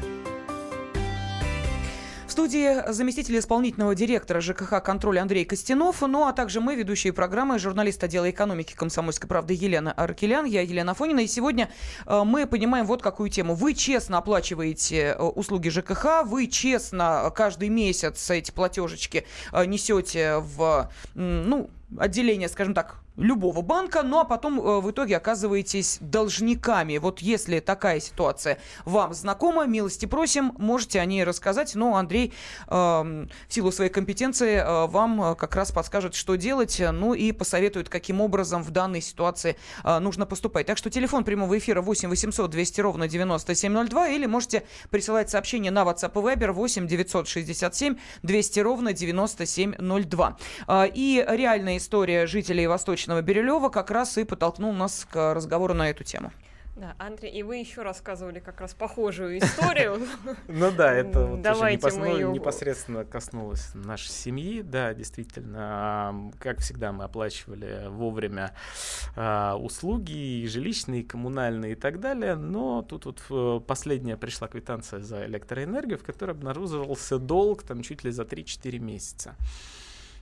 студии 2.26 2.90
заместитель 2.90 3.38
исполнительного 3.38 3.94
директора 3.94 4.40
ЖКХ 4.40 4.82
«Контроль» 4.82 5.20
Андрей 5.20 5.44
Костянов, 5.44 6.02
ну 6.02 6.26
а 6.26 6.32
также 6.32 6.60
мы, 6.60 6.74
ведущие 6.74 7.12
программы, 7.12 7.60
журналист 7.60 8.02
отдела 8.02 8.28
экономики 8.28 8.74
«Комсомольской 8.74 9.28
правды» 9.28 9.54
Елена 9.54 9.92
Аркелян, 9.92 10.44
я 10.44 10.62
Елена 10.62 10.94
Фонина. 10.94 11.20
И 11.20 11.28
сегодня 11.28 11.70
э, 12.06 12.24
мы 12.24 12.48
понимаем 12.48 12.86
вот 12.86 13.02
какую 13.02 13.30
тему. 13.30 13.54
Вы 13.54 13.74
честно 13.74 14.18
оплачиваете 14.18 15.14
э, 15.16 15.22
услуги 15.22 15.68
ЖКХ, 15.68 16.24
вы 16.24 16.48
честно 16.48 17.32
каждый 17.32 17.68
месяц 17.68 18.28
эти 18.30 18.50
платежечки 18.50 19.28
э, 19.52 19.64
несете 19.64 20.38
в, 20.38 20.90
ну, 21.14 21.70
отделение, 21.96 22.48
скажем 22.48 22.74
так, 22.74 23.03
любого 23.16 23.62
банка, 23.62 24.02
ну 24.02 24.18
а 24.18 24.24
потом 24.24 24.60
э, 24.60 24.80
в 24.80 24.90
итоге 24.90 25.16
оказываетесь 25.16 25.98
должниками. 26.00 26.98
Вот 26.98 27.20
если 27.20 27.60
такая 27.60 28.00
ситуация 28.00 28.58
вам 28.84 29.14
знакома, 29.14 29.66
милости 29.66 30.06
просим, 30.06 30.52
можете 30.58 31.00
о 31.00 31.04
ней 31.04 31.24
рассказать. 31.24 31.74
Но 31.74 31.96
Андрей 31.96 32.32
э, 32.66 32.72
в 32.72 33.28
силу 33.48 33.70
своей 33.72 33.90
компетенции 33.90 34.56
э, 34.56 34.86
вам 34.86 35.22
э, 35.22 35.34
как 35.36 35.54
раз 35.54 35.70
подскажет, 35.70 36.14
что 36.14 36.34
делать, 36.34 36.82
ну 36.92 37.14
и 37.14 37.32
посоветует, 37.32 37.88
каким 37.88 38.20
образом 38.20 38.62
в 38.62 38.70
данной 38.70 39.00
ситуации 39.00 39.56
э, 39.84 39.98
нужно 40.00 40.26
поступать. 40.26 40.66
Так 40.66 40.78
что 40.78 40.90
телефон 40.90 41.24
прямого 41.24 41.56
эфира 41.56 41.82
8 41.82 42.08
800 42.08 42.50
200 42.50 42.80
ровно 42.80 43.08
9702 43.08 44.08
или 44.08 44.26
можете 44.26 44.64
присылать 44.90 45.30
сообщение 45.30 45.70
на 45.70 45.82
WhatsApp 45.82 46.12
и 46.12 46.36
Viber 46.36 46.52
8 46.52 46.86
967 46.88 47.96
200 48.22 48.60
ровно 48.60 48.92
9702. 48.92 50.36
Э, 50.66 50.88
и 50.92 51.24
реальная 51.28 51.76
история 51.76 52.26
жителей 52.26 52.66
Восточной 52.66 53.03
Солнечного 53.04 53.20
Бирюлева 53.20 53.68
как 53.68 53.90
раз 53.90 54.16
и 54.16 54.24
подтолкнул 54.24 54.72
нас 54.72 55.06
к 55.10 55.34
разговору 55.34 55.74
на 55.74 55.90
эту 55.90 56.04
тему. 56.04 56.32
Да, 56.74 56.96
Андрей, 56.98 57.30
и 57.30 57.42
вы 57.42 57.58
еще 57.58 57.82
рассказывали 57.82 58.40
как 58.40 58.62
раз 58.62 58.72
похожую 58.72 59.38
историю. 59.38 60.00
Ну 60.48 60.72
да, 60.72 60.92
это 60.92 61.26
вот 61.26 61.42
непосредственно 62.32 63.04
коснулось 63.04 63.74
нашей 63.74 64.08
семьи. 64.08 64.62
Да, 64.62 64.94
действительно, 64.94 66.32
как 66.38 66.60
всегда 66.60 66.92
мы 66.92 67.04
оплачивали 67.04 67.88
вовремя 67.88 68.54
а, 69.16 69.56
услуги 69.56 70.40
и 70.40 70.48
жилищные, 70.48 71.02
и 71.02 71.04
коммунальные 71.04 71.72
и 71.72 71.76
так 71.76 72.00
далее. 72.00 72.36
Но 72.36 72.80
тут 72.80 73.04
вот 73.04 73.22
э, 73.30 73.60
последняя 73.66 74.16
пришла 74.16 74.48
квитанция 74.48 75.00
за 75.00 75.26
электроэнергию, 75.26 75.98
в 75.98 76.04
которой 76.04 76.30
обнаруживался 76.30 77.18
долг 77.18 77.64
там 77.64 77.82
чуть 77.82 78.02
ли 78.02 78.10
за 78.10 78.22
3-4 78.22 78.78
месяца. 78.78 79.36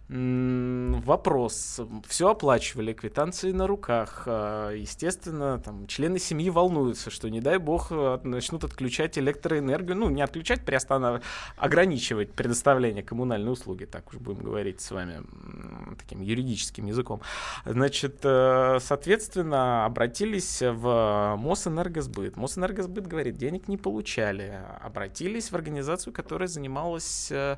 Вопрос. 0.08 1.80
Все 2.06 2.30
оплачивали, 2.30 2.92
квитанции 2.92 3.50
на 3.52 3.66
руках. 3.66 4.24
А, 4.26 4.70
естественно, 4.70 5.58
там 5.58 5.86
члены 5.86 6.18
семьи 6.18 6.50
волнуются, 6.50 7.10
что, 7.10 7.30
не 7.30 7.40
дай 7.40 7.56
бог, 7.56 7.88
а, 7.90 8.20
начнут 8.22 8.64
отключать 8.64 9.16
электроэнергию. 9.16 9.96
Ну, 9.96 10.10
не 10.10 10.20
отключать, 10.20 10.64
приостанавливать, 10.64 11.22
ограничивать 11.56 12.32
предоставление 12.32 13.02
коммунальной 13.02 13.52
услуги, 13.52 13.84
так 13.84 14.08
уж 14.12 14.16
будем 14.16 14.42
говорить 14.42 14.80
с 14.82 14.90
вами 14.90 15.22
таким 15.98 16.20
юридическим 16.20 16.86
языком. 16.86 17.22
Значит, 17.64 18.20
э, 18.22 18.78
соответственно, 18.80 19.86
обратились 19.86 20.60
в 20.62 21.36
Мосэнергосбыт. 21.38 22.36
Мосэнергосбыт 22.36 23.06
говорит, 23.06 23.36
денег 23.36 23.68
не 23.68 23.78
получали. 23.78 24.60
Обратились 24.82 25.50
в 25.50 25.54
организацию, 25.54 26.12
которая 26.12 26.48
занималась 26.48 27.30
э, 27.30 27.56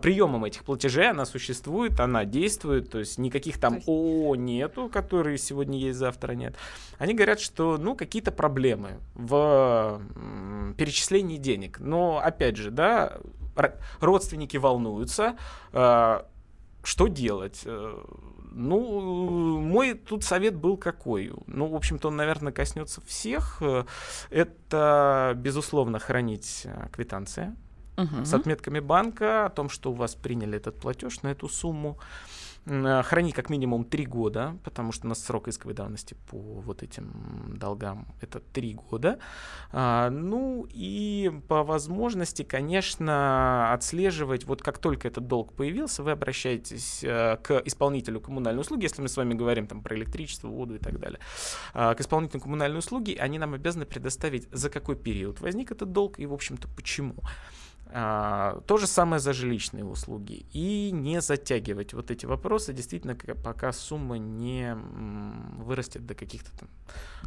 приемом 0.00 0.44
этих 0.44 0.64
платежей. 0.64 1.10
Она 1.10 1.26
существует 1.26 1.71
существует, 1.72 2.00
она 2.00 2.24
действует, 2.24 2.90
то 2.90 2.98
есть 2.98 3.18
никаких 3.18 3.58
там 3.58 3.76
есть... 3.76 3.88
ООО 3.88 4.36
нету, 4.36 4.88
которые 4.88 5.38
сегодня 5.38 5.78
есть, 5.78 5.98
завтра 5.98 6.32
нет. 6.32 6.54
Они 6.98 7.14
говорят, 7.14 7.40
что 7.40 7.78
ну 7.78 7.96
какие-то 7.96 8.30
проблемы 8.30 8.98
в 9.14 10.00
перечислении 10.76 11.38
денег. 11.38 11.80
Но 11.80 12.20
опять 12.22 12.56
же, 12.56 12.70
да, 12.70 13.18
родственники 14.00 14.58
волнуются, 14.58 15.36
э, 15.72 16.22
что 16.84 17.06
делать? 17.06 17.62
Э, 17.64 17.98
ну, 18.54 19.58
мой 19.60 19.94
тут 19.94 20.24
совет 20.24 20.54
был 20.54 20.76
какой? 20.76 21.32
Ну, 21.46 21.66
в 21.68 21.74
общем-то, 21.74 22.08
он, 22.08 22.16
наверное, 22.16 22.52
коснется 22.52 23.00
всех. 23.00 23.62
Это, 24.30 25.32
безусловно, 25.36 25.98
хранить 25.98 26.62
э, 26.64 26.88
квитанции 26.92 27.54
с 27.96 28.34
отметками 28.34 28.80
банка 28.80 29.46
о 29.46 29.50
том, 29.50 29.68
что 29.68 29.92
у 29.92 29.94
вас 29.94 30.14
приняли 30.14 30.56
этот 30.56 30.78
платеж 30.78 31.22
на 31.22 31.28
эту 31.28 31.48
сумму. 31.48 31.98
Э, 32.64 33.02
храни 33.02 33.32
как 33.32 33.50
минимум 33.50 33.84
три 33.84 34.06
года, 34.06 34.56
потому 34.62 34.92
что 34.92 35.06
у 35.06 35.08
нас 35.08 35.22
срок 35.24 35.48
исковой 35.48 35.74
давности 35.74 36.16
по 36.30 36.36
вот 36.36 36.82
этим 36.82 37.56
долгам 37.56 38.06
это 38.20 38.38
три 38.38 38.74
года. 38.74 39.18
А, 39.72 40.10
ну 40.10 40.66
и 40.70 41.32
по 41.48 41.64
возможности, 41.64 42.42
конечно, 42.42 43.72
отслеживать, 43.72 44.44
вот 44.44 44.62
как 44.62 44.78
только 44.78 45.08
этот 45.08 45.26
долг 45.26 45.54
появился, 45.54 46.02
вы 46.04 46.12
обращаетесь 46.12 47.02
а, 47.04 47.36
к 47.36 47.62
исполнителю 47.64 48.20
коммунальной 48.20 48.60
услуги, 48.60 48.84
если 48.84 49.02
мы 49.02 49.08
с 49.08 49.16
вами 49.16 49.34
говорим 49.34 49.66
там 49.66 49.82
про 49.82 49.96
электричество, 49.96 50.46
воду 50.46 50.76
и 50.76 50.78
так 50.78 51.00
далее, 51.00 51.18
а, 51.74 51.94
к 51.94 52.00
исполнителю 52.00 52.42
коммунальной 52.42 52.78
услуги, 52.78 53.16
они 53.18 53.38
нам 53.40 53.54
обязаны 53.54 53.86
предоставить, 53.86 54.48
за 54.52 54.70
какой 54.70 54.94
период 54.94 55.40
возник 55.40 55.72
этот 55.72 55.90
долг 55.92 56.20
и, 56.20 56.26
в 56.26 56.32
общем-то, 56.32 56.68
почему. 56.68 57.16
А, 57.94 58.60
то 58.66 58.78
же 58.78 58.86
самое 58.86 59.20
за 59.20 59.32
жилищные 59.34 59.84
услуги. 59.84 60.46
И 60.52 60.90
не 60.92 61.20
затягивать 61.20 61.92
вот 61.92 62.10
эти 62.10 62.24
вопросы, 62.24 62.72
действительно, 62.72 63.14
пока 63.14 63.72
сумма 63.72 64.16
не 64.16 64.74
вырастет 65.58 66.06
до 66.06 66.14
каких-то 66.14 66.50
там 66.58 66.68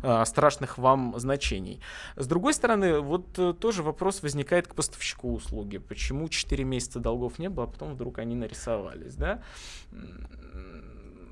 а, 0.01 0.25
страшных 0.25 0.79
вам 0.79 1.13
значений. 1.19 1.81
С 2.15 2.25
другой 2.25 2.53
стороны, 2.53 3.00
вот 3.00 3.38
э, 3.38 3.53
тоже 3.53 3.84
вопрос 3.84 4.24
возникает 4.24 4.67
к 4.67 4.74
поставщику 4.74 5.34
услуги. 5.34 5.77
Почему 5.77 6.27
4 6.29 6.63
месяца 6.63 7.00
долгов 7.00 7.38
не 7.38 7.50
было, 7.50 7.65
а 7.65 7.67
потом 7.67 7.93
вдруг 7.93 8.17
они 8.17 8.36
нарисовались, 8.36 9.15
да? 9.15 9.43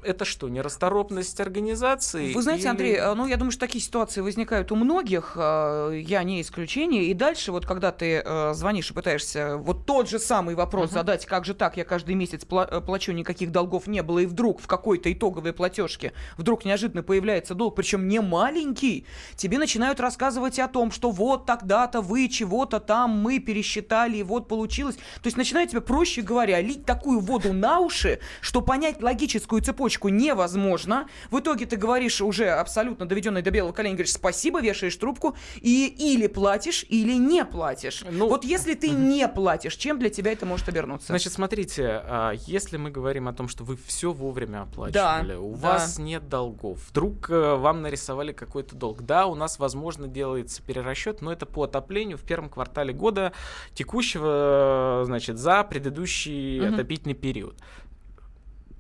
Это 0.06 0.26
что, 0.26 0.50
нерасторопность 0.50 1.40
организации? 1.40 2.34
Вы 2.34 2.42
знаете, 2.42 2.64
или... 2.64 2.70
Андрей, 2.70 2.96
а, 2.98 3.16
ну 3.16 3.28
я 3.28 3.38
думаю, 3.38 3.52
что 3.52 3.62
такие 3.62 3.84
ситуации 3.84 4.22
возникают 4.22 4.72
у 4.72 4.76
многих, 4.76 5.34
а, 5.36 5.92
я 5.92 6.24
не 6.24 6.42
исключение. 6.42 7.06
И 7.06 7.14
дальше, 7.14 7.52
вот 7.52 7.66
когда 7.66 7.92
ты 7.92 8.22
а, 8.24 8.54
звонишь 8.54 8.92
и 8.92 8.94
пытаешься 8.94 9.58
вот 9.58 9.86
тот 9.86 10.10
же 10.10 10.20
самый 10.20 10.56
вопрос 10.56 10.90
uh-huh. 10.90 10.94
задать, 10.94 11.26
как 11.26 11.46
же 11.46 11.54
так, 11.54 11.78
я 11.78 11.86
каждый 11.86 12.16
месяц 12.16 12.44
э, 12.44 12.82
плачу, 12.82 13.12
никаких 13.12 13.52
долгов 13.52 13.88
не 13.88 14.04
было, 14.04 14.20
и 14.20 14.26
вдруг 14.26 14.62
в 14.62 14.68
какой-то 14.68 15.12
итоговой 15.12 15.54
платежке 15.54 16.14
вдруг 16.38 16.66
неожиданно 16.66 17.04
появляется 17.04 17.56
долг, 17.56 17.76
причем 17.76 18.08
не 18.08 18.20
маленький, 18.22 19.06
тебе 19.36 19.58
начинают 19.58 20.00
рассказывать 20.00 20.60
о 20.60 20.68
том, 20.68 20.92
что 20.92 21.12
вот 21.12 21.46
тогда-то 21.46 22.02
вы 22.02 22.28
чего-то 22.28 22.80
там 22.80 23.12
мы 23.12 23.40
пересчитали, 23.40 24.18
и 24.18 24.24
вот 24.24 24.48
получилось. 24.48 24.96
То 24.96 25.26
есть 25.28 25.38
начинают 25.38 25.72
тебе, 25.72 25.82
проще 25.82 26.22
говоря, 26.22 26.62
лить 26.62 26.86
такую 26.86 27.20
воду 27.20 27.54
на 27.54 27.80
уши, 27.80 28.20
что 28.42 28.62
понять 28.62 29.02
логическую 29.02 29.62
цепочку 29.62 29.93
цепочку 29.94 30.10
невозможно. 30.10 31.08
В 31.30 31.40
итоге 31.40 31.66
ты 31.66 31.76
говоришь 31.76 32.22
уже 32.22 32.50
абсолютно 32.50 33.06
доведенный 33.06 33.42
до 33.42 33.52
белого 33.52 33.74
коленя, 33.74 33.96
говоришь 33.96 34.14
спасибо, 34.14 34.62
вешаешь 34.62 34.96
трубку, 34.96 35.36
и 35.62 35.88
или 35.88 36.28
платишь, 36.28 36.86
или 36.90 37.14
не 37.14 37.46
платишь. 37.46 38.04
Ну, 38.10 38.28
вот 38.28 38.44
если 38.44 38.74
ты 38.74 38.90
не 38.90 39.28
платишь, 39.28 39.76
чем 39.76 40.00
для 40.00 40.10
тебя 40.10 40.32
это 40.32 40.46
может 40.46 40.68
обернуться? 40.70 41.08
Значит, 41.08 41.34
смотрите, 41.34 42.02
а, 42.06 42.32
если 42.32 42.78
мы 42.78 42.92
говорим 42.92 43.28
о 43.28 43.34
том, 43.34 43.48
что 43.48 43.64
вы 43.64 43.78
все 43.86 44.12
вовремя 44.12 44.64
оплачивали, 44.64 45.34
да, 45.34 45.40
у 45.40 45.56
да. 45.56 45.74
вас 45.74 46.00
нет 46.00 46.28
долгов, 46.30 46.80
вдруг 46.90 47.30
э, 47.30 47.56
вам 47.56 47.82
нарисовали 47.82 48.32
какой-то 48.32 48.76
долг, 48.76 49.02
да, 49.02 49.28
у 49.28 49.36
нас, 49.36 49.60
возможно, 49.60 50.08
делается 50.08 50.62
перерасчет, 50.62 51.22
но 51.22 51.32
это 51.32 51.46
по 51.46 51.64
отоплению 51.64 52.18
в 52.18 52.24
первом 52.24 52.50
квартале 52.50 52.94
года 52.94 53.34
текущего, 53.74 55.04
значит, 55.06 55.38
за 55.38 55.64
предыдущий 55.64 56.60
угу. 56.60 56.74
отопительный 56.74 57.16
период 57.16 57.56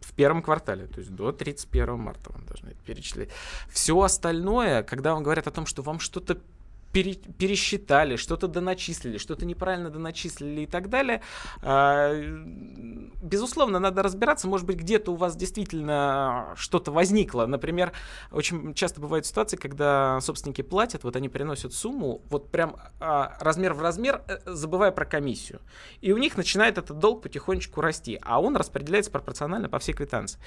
в 0.04 0.14
первом 0.14 0.42
квартале, 0.42 0.88
то 0.88 1.00
есть 1.00 1.12
до 1.12 1.32
31 1.32 1.98
марта 1.98 2.32
вам 2.32 2.46
должны 2.46 2.70
это 2.70 2.84
перечислить. 2.86 3.30
Все 3.70 4.00
остальное, 4.02 4.84
когда 4.84 5.14
вам 5.14 5.24
говорят 5.24 5.48
о 5.48 5.52
том, 5.52 5.66
что 5.66 5.82
вам 5.82 6.00
что-то 6.00 6.38
пере, 6.94 7.16
пересчитали, 7.16 8.16
что-то 8.16 8.48
доначислили, 8.48 9.18
что-то 9.18 9.46
неправильно 9.46 9.90
доначислили 9.90 10.62
и 10.62 10.66
так 10.66 10.90
далее. 10.90 11.22
А, 11.62 12.14
безусловно, 13.22 13.80
надо 13.80 14.04
разбираться. 14.04 14.48
Может 14.48 14.66
быть, 14.66 14.78
где-то 14.78 15.12
у 15.12 15.16
вас 15.16 15.36
действительно 15.36 16.54
что-то 16.56 16.92
возникло. 16.92 17.46
Например, 17.46 17.92
очень 18.32 18.74
часто 18.76 19.02
бывают 19.02 19.26
ситуации, 19.26 19.58
когда 19.58 20.22
собственники 20.22 20.62
платят, 20.62 21.04
вот 21.04 21.16
они 21.16 21.28
переносят 21.28 21.74
сумму, 21.74 22.22
вот 22.30 22.52
прям 22.52 22.78
а, 23.00 23.36
размер 23.40 23.74
в 23.74 23.82
размер, 23.82 24.22
э, 24.28 24.38
забывая 24.46 24.92
про 24.92 25.06
комиссию. 25.06 25.60
И 26.02 26.14
у 26.14 26.18
них 26.18 26.38
начинает 26.38 26.78
этот 26.78 27.00
долг 27.00 27.24
потихонечку 27.24 27.82
расти, 27.82 28.20
а 28.22 28.40
он 28.40 28.56
распределяется 28.56 29.12
пропорционально 29.12 29.68
по 29.68 29.80
всей 29.80 29.94
квитанции. 29.94 30.40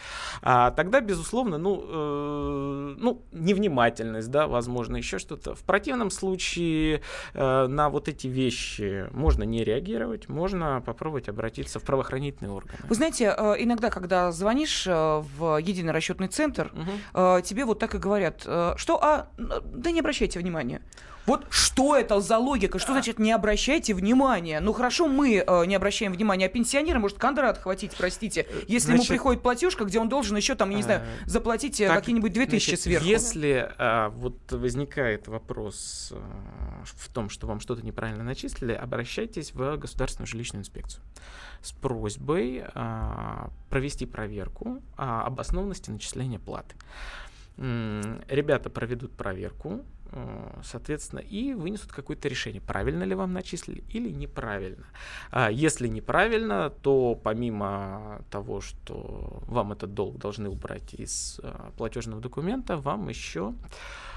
А, 0.42 0.70
тогда, 0.70 1.00
безусловно, 1.00 1.58
ну, 1.58 1.84
э, 1.84 2.94
ну, 2.98 3.22
невнимательность, 3.32 4.30
да, 4.30 4.46
возможно, 4.46 4.96
еще 4.96 5.18
что-то. 5.18 5.54
В 5.54 5.62
противном 5.62 6.10
случае 6.10 6.35
случае 6.36 7.00
э, 7.34 7.66
на 7.66 7.88
вот 7.88 8.08
эти 8.08 8.26
вещи 8.26 9.08
можно 9.12 9.42
не 9.42 9.64
реагировать, 9.64 10.28
можно 10.28 10.82
попробовать 10.84 11.28
обратиться 11.28 11.78
в 11.78 11.82
правоохранительные 11.82 12.52
органы. 12.52 12.78
Вы 12.88 12.94
знаете, 12.94 13.34
э, 13.36 13.54
иногда, 13.58 13.90
когда 13.90 14.32
звонишь 14.32 14.86
э, 14.86 14.92
в 14.92 15.58
единый 15.58 15.92
расчетный 15.92 16.28
центр, 16.28 16.72
угу. 16.72 17.42
тебе 17.42 17.64
вот 17.64 17.78
так 17.78 17.94
и 17.94 17.98
говорят, 17.98 18.42
что, 18.76 19.02
а, 19.02 19.28
да 19.36 19.90
не 19.90 20.00
обращайте 20.00 20.38
внимания. 20.38 20.82
Вот 21.26 21.46
что 21.50 21.96
это 21.96 22.20
за 22.20 22.38
логика? 22.38 22.78
Что 22.78 22.92
значит 22.92 23.18
не 23.18 23.32
обращайте 23.32 23.94
внимания? 23.94 24.60
Ну 24.60 24.72
хорошо, 24.72 25.08
мы 25.08 25.44
э, 25.46 25.66
не 25.66 25.74
обращаем 25.74 26.12
внимания, 26.12 26.46
а 26.46 26.48
пенсионера 26.48 26.98
может 26.98 27.18
Кондрат 27.18 27.58
хватить, 27.58 27.92
простите, 27.96 28.46
э, 28.48 28.62
если 28.68 28.86
значит, 28.86 29.04
ему 29.04 29.08
приходит 29.08 29.42
платежка, 29.42 29.84
где 29.84 29.98
он 29.98 30.08
должен 30.08 30.36
еще 30.36 30.54
там, 30.54 30.70
я 30.70 30.76
не 30.76 30.82
знаю, 30.82 31.02
э, 31.02 31.28
заплатить 31.28 31.78
так, 31.78 31.98
какие-нибудь 31.98 32.32
2000 32.32 32.68
значит, 32.68 32.80
сверху. 32.80 33.06
Если 33.06 33.72
а, 33.78 34.10
вот 34.10 34.52
возникает 34.52 35.26
вопрос 35.26 36.12
а, 36.14 36.84
в 36.84 37.08
том, 37.12 37.28
что 37.28 37.46
вам 37.46 37.60
что-то 37.60 37.84
неправильно 37.84 38.22
начислили, 38.22 38.72
обращайтесь 38.72 39.52
в 39.52 39.76
Государственную 39.76 40.28
жилищную 40.28 40.62
инспекцию 40.62 41.02
с 41.60 41.72
просьбой 41.72 42.64
а, 42.74 43.50
провести 43.68 44.06
проверку 44.06 44.80
а, 44.96 45.22
обоснованности 45.22 45.90
начисления 45.90 46.38
платы. 46.38 46.76
Ребята 47.56 48.68
проведут 48.68 49.12
проверку, 49.16 49.80
Э, 49.80 49.95
соответственно, 50.62 51.20
и 51.20 51.54
вынесут 51.54 51.92
какое-то 51.92 52.28
решение, 52.28 52.60
правильно 52.60 53.04
ли 53.04 53.14
вам 53.14 53.32
начислили 53.32 53.84
или 53.88 54.10
неправильно. 54.10 54.86
А 55.30 55.50
если 55.50 55.88
неправильно, 55.88 56.70
то 56.70 57.14
помимо 57.22 58.24
того, 58.30 58.60
что 58.60 59.42
вам 59.46 59.72
этот 59.72 59.94
долг 59.94 60.18
должны 60.18 60.48
убрать 60.48 60.94
из 60.94 61.40
э, 61.42 61.70
платежного 61.76 62.20
документа, 62.20 62.76
вам 62.76 63.08
еще 63.08 63.54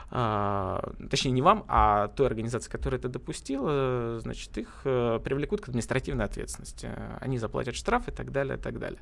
точнее 0.10 1.32
не 1.32 1.42
вам, 1.42 1.66
а 1.68 2.08
той 2.10 2.28
организации, 2.28 2.70
которая 2.70 3.00
это 3.00 3.10
допустила, 3.10 4.20
значит, 4.20 4.58
их 4.58 4.82
э, 4.84 5.20
привлекут 5.24 5.62
к 5.62 5.70
административной 5.70 6.26
ответственности. 6.26 6.90
Они 7.20 7.38
заплатят 7.38 7.76
штраф 7.76 8.08
и 8.08 8.12
так 8.12 8.32
далее, 8.32 8.58
и 8.58 8.60
так 8.60 8.80
далее. 8.80 9.00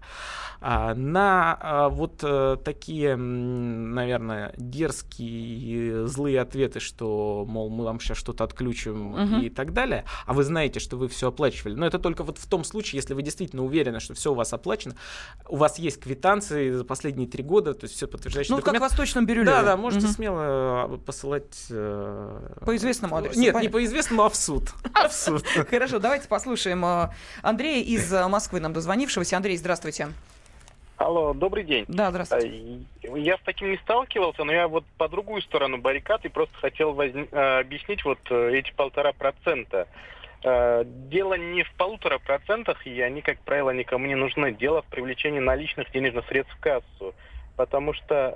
А, 0.60 0.94
на 0.96 1.58
а, 1.60 1.90
вот 1.90 2.24
э, 2.24 2.58
такие, 2.64 3.16
наверное, 3.16 4.54
дерзкие, 4.58 6.08
злые 6.08 6.42
ответы, 6.42 6.80
что, 6.80 7.46
мол, 7.48 7.70
мы 7.70 7.86
вам 7.86 8.00
сейчас 8.00 8.18
что-то 8.18 8.44
отключим 8.44 9.14
угу. 9.14 9.42
и 9.42 9.50
так 9.50 9.74
далее, 9.74 10.06
а 10.26 10.34
вы 10.34 10.44
знаете, 10.44 10.80
что 10.80 10.98
вы 10.98 11.08
все 11.08 11.30
оплачивали. 11.30 11.76
Но 11.76 11.86
это 11.86 12.00
только 12.00 12.24
вот 12.24 12.38
в 12.38 12.48
том 12.48 12.64
случае, 12.64 12.98
если 12.98 13.14
вы 13.14 13.22
действительно 13.22 13.64
уверены, 13.64 14.00
что 14.00 14.14
все 14.14 14.32
у 14.32 14.36
вас 14.36 14.52
оплачено, 14.54 14.96
у 15.48 15.56
вас 15.56 15.80
есть 15.80 16.02
квитанции 16.02 16.72
за 16.72 16.84
последние 16.84 17.28
три 17.28 17.44
года, 17.44 17.74
то 17.74 17.86
есть 17.86 17.96
все 17.96 18.08
подтверждающие 18.08 18.56
ну, 18.56 18.58
документы. 18.58 18.80
как 18.80 18.90
в 18.90 18.92
Восточном 18.92 19.26
Бирюле. 19.26 19.46
Да, 19.46 19.64
да, 19.64 19.78
можете 19.78 20.08
угу. 20.08 20.14
смело 20.14 20.97
посылать... 20.98 21.68
Э... 21.70 22.40
По 22.66 22.76
известному 22.76 23.16
адресу. 23.16 23.40
Нет, 23.40 23.56
не 23.62 23.70
по 23.70 23.84
известному, 23.84 24.24
а 24.24 24.30
в 24.30 24.36
суд. 24.36 24.70
А 24.94 25.08
в 25.08 25.14
суд. 25.14 25.46
Хорошо, 25.70 26.00
давайте 26.00 26.28
послушаем 26.28 26.84
э, 26.84 27.10
Андрея 27.44 27.84
из 27.84 28.12
э, 28.12 28.28
Москвы, 28.28 28.60
нам 28.60 28.74
дозвонившегося. 28.74 29.38
Андрей, 29.38 29.58
здравствуйте. 29.58 30.10
Алло, 30.98 31.34
добрый 31.34 31.64
день. 31.64 31.86
Да, 31.88 32.10
здравствуйте. 32.10 32.84
Э, 33.04 33.20
я 33.20 33.38
с 33.38 33.42
таким 33.42 33.72
не 33.72 33.78
сталкивался, 33.78 34.44
но 34.44 34.52
я 34.52 34.68
вот 34.68 34.86
по 34.98 35.08
другую 35.08 35.42
сторону 35.42 35.78
баррикад 35.78 36.26
и 36.26 36.30
просто 36.30 36.56
хотел 36.58 36.92
объяснить 37.00 38.04
вот 38.04 38.20
эти 38.32 38.72
полтора 38.74 39.14
процента. 39.14 39.88
Дело 40.44 41.34
не 41.34 41.64
в 41.64 41.72
полутора 41.74 42.20
процентах, 42.20 42.86
и 42.86 43.02
они, 43.02 43.22
как 43.22 43.40
правило, 43.40 43.72
никому 43.72 44.06
не 44.06 44.16
нужны. 44.16 44.52
Дело 44.52 44.82
в 44.82 44.86
привлечении 44.86 45.40
наличных 45.40 45.92
денежных 45.92 46.28
средств 46.28 46.56
в 46.56 46.60
кассу 46.60 47.14
потому 47.58 47.94
что 47.94 48.34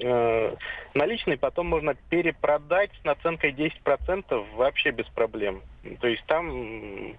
э, 0.00 0.06
э, 0.06 0.56
наличные 0.94 1.36
потом 1.36 1.66
можно 1.66 1.94
перепродать 2.08 2.90
с 3.00 3.04
наценкой 3.04 3.52
10% 3.52 4.56
вообще 4.56 4.92
без 4.92 5.06
проблем. 5.06 5.60
То 6.00 6.06
есть 6.06 6.24
там 6.26 7.16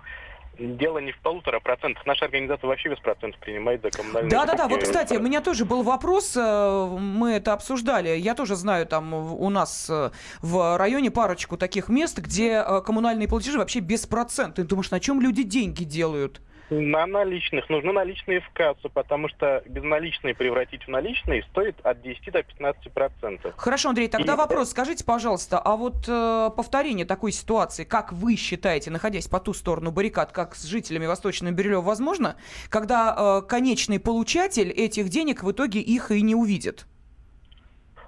дело 0.57 0.99
не 0.99 1.11
в 1.11 1.19
полутора 1.19 1.59
процентах. 1.59 2.05
Наша 2.05 2.25
организация 2.25 2.67
вообще 2.67 2.89
без 2.89 2.99
процентов 2.99 3.39
принимает 3.41 3.81
за 3.81 3.89
коммунальные 3.89 4.29
Да, 4.29 4.45
да, 4.45 4.55
да. 4.55 4.67
Вот, 4.67 4.83
кстати, 4.83 5.15
у 5.15 5.19
меня 5.19 5.41
тоже 5.41 5.65
был 5.65 5.83
вопрос, 5.83 6.35
э, 6.37 6.97
мы 6.99 7.33
это 7.33 7.53
обсуждали. 7.53 8.09
Я 8.17 8.35
тоже 8.35 8.55
знаю, 8.55 8.85
там 8.85 9.13
у 9.13 9.49
нас 9.49 9.89
э, 9.89 10.11
в 10.41 10.77
районе 10.77 11.11
парочку 11.11 11.57
таких 11.57 11.89
мест, 11.89 12.17
где 12.19 12.63
э, 12.65 12.81
коммунальные 12.81 13.27
платежи 13.27 13.57
вообще 13.57 13.79
без 13.79 14.05
процентов. 14.05 14.55
Ты 14.55 14.63
думаешь, 14.63 14.91
на 14.91 14.99
чем 14.99 15.19
люди 15.19 15.43
деньги 15.43 15.83
делают? 15.83 16.41
На 16.69 17.05
наличных. 17.05 17.69
Нужны 17.69 17.91
наличные 17.91 18.41
в 18.41 18.49
кассу, 18.51 18.89
потому 18.89 19.29
что 19.29 19.63
безналичные 19.67 20.33
превратить 20.33 20.83
в 20.85 20.87
наличные 20.87 21.43
стоит 21.51 21.75
от 21.83 22.01
10 22.01 22.31
до 22.31 22.43
15 22.43 22.91
процентов. 22.91 23.53
Хорошо, 23.57 23.89
Андрей, 23.89 24.07
тогда 24.07 24.33
И... 24.33 24.35
вопрос. 24.35 24.71
Скажите, 24.71 25.03
пожалуйста, 25.03 25.59
а 25.59 25.75
вот 25.75 26.05
э, 26.07 26.49
повторение 26.55 27.05
такой 27.05 27.31
ситуации, 27.31 27.83
как 27.83 28.13
вы 28.13 28.35
считаете, 28.35 28.91
находясь 28.91 29.27
по 29.27 29.39
ту 29.39 29.53
сторону 29.53 29.91
баррикад, 29.91 30.31
как 30.31 30.55
с 30.55 30.63
жителями 30.63 31.05
Восточного 31.05 31.53
Бирюлева, 31.53 31.81
возможно, 31.81 32.35
когда 32.69 33.41
э, 33.43 33.47
конечный 33.47 33.99
получатель 33.99 34.69
этих 34.69 35.09
денег 35.09 35.43
в 35.43 35.51
итоге 35.51 35.79
их 35.79 36.11
и 36.11 36.21
не 36.21 36.35
увидит? 36.35 36.87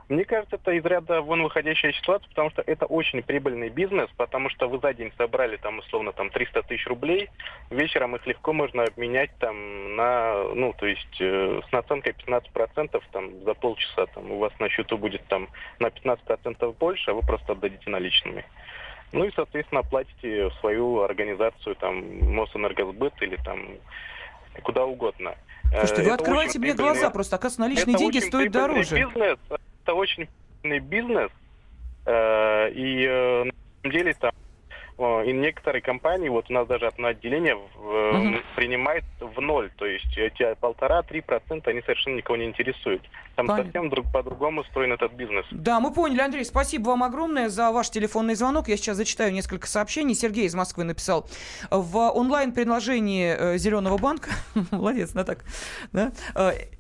Мне 0.07 0.23
кажется, 0.23 0.57
это 0.57 0.71
из 0.71 0.85
ряда 0.85 1.21
вон 1.21 1.41
выходящая 1.41 1.91
ситуация, 1.93 2.29
потому 2.29 2.51
что 2.51 2.61
это 2.65 2.85
очень 2.85 3.23
прибыльный 3.23 3.69
бизнес, 3.69 4.07
потому 4.17 4.49
что 4.49 4.67
вы 4.67 4.79
за 4.79 4.93
день 4.93 5.11
собрали 5.17 5.57
там 5.57 5.79
условно 5.79 6.11
там 6.11 6.29
300 6.29 6.61
тысяч 6.63 6.85
рублей, 6.85 7.29
вечером 7.71 8.15
их 8.15 8.25
легко 8.27 8.53
можно 8.53 8.83
обменять 8.83 9.31
там 9.39 9.95
на, 9.95 10.43
ну, 10.53 10.73
то 10.77 10.85
есть 10.85 11.19
э, 11.19 11.61
с 11.67 11.71
наценкой 11.71 12.13
15% 12.13 13.01
там 13.11 13.43
за 13.43 13.53
полчаса 13.55 14.05
там 14.07 14.31
у 14.31 14.37
вас 14.37 14.53
на 14.59 14.69
счету 14.69 14.97
будет 14.99 15.25
там 15.27 15.49
на 15.79 15.87
15% 15.87 16.75
больше, 16.77 17.11
а 17.11 17.13
вы 17.15 17.21
просто 17.21 17.53
отдадите 17.53 17.89
наличными. 17.89 18.45
Ну 19.11 19.25
и, 19.25 19.31
соответственно, 19.35 19.81
платите 19.81 20.51
свою 20.59 21.01
организацию, 21.01 21.75
там, 21.75 22.33
Мосэнергосбыт 22.33 23.13
или 23.21 23.37
там 23.37 23.69
куда 24.61 24.85
угодно. 24.85 25.35
Слушайте, 25.69 26.01
вы 26.01 26.07
это 26.07 26.15
открываете 26.15 26.59
мне 26.59 26.73
глаза 26.73 27.09
просто, 27.09 27.37
оказывается, 27.37 27.61
наличные 27.61 27.97
деньги 27.97 28.19
стоят 28.19 28.51
дороже. 28.51 28.95
Бизнес, 28.95 29.39
это 29.85 29.93
очень 29.93 30.27
бизнес, 30.63 31.31
э, 32.05 32.71
и 32.71 33.05
э, 33.05 33.43
на 33.43 33.51
самом 33.83 33.91
деле 33.91 34.13
там 34.15 34.31
и 34.97 35.33
некоторые 35.33 35.81
компании, 35.81 36.29
вот 36.29 36.49
у 36.49 36.53
нас 36.53 36.65
даже 36.67 36.87
одно 36.87 37.09
отделение 37.09 37.55
угу. 37.55 38.37
принимает 38.55 39.03
в 39.19 39.41
ноль, 39.41 39.69
то 39.75 39.85
есть 39.85 40.17
эти 40.17 40.55
полтора-три 40.55 41.19
процента, 41.19 41.71
они 41.71 41.81
совершенно 41.81 42.15
никого 42.15 42.37
не 42.37 42.45
интересуют. 42.45 43.01
Там 43.35 43.45
Понятно. 43.47 43.65
совсем 43.65 43.89
друг, 43.89 44.09
по-другому 44.13 44.61
устроен 44.61 44.93
этот 44.93 45.11
бизнес. 45.11 45.45
Да, 45.51 45.81
мы 45.81 45.91
поняли, 45.91 46.21
Андрей, 46.21 46.45
спасибо 46.45 46.89
вам 46.89 47.03
огромное 47.03 47.49
за 47.49 47.71
ваш 47.71 47.89
телефонный 47.89 48.35
звонок. 48.35 48.69
Я 48.69 48.77
сейчас 48.77 48.95
зачитаю 48.95 49.33
несколько 49.33 49.67
сообщений. 49.67 50.15
Сергей 50.15 50.45
из 50.45 50.55
Москвы 50.55 50.85
написал. 50.85 51.27
В 51.69 51.97
онлайн-приложении 51.97 53.35
э, 53.37 53.57
Зеленого 53.57 53.97
банка, 53.97 54.29
молодец, 54.71 55.13
на 55.13 55.25
так, 55.25 55.43
да, 55.91 56.13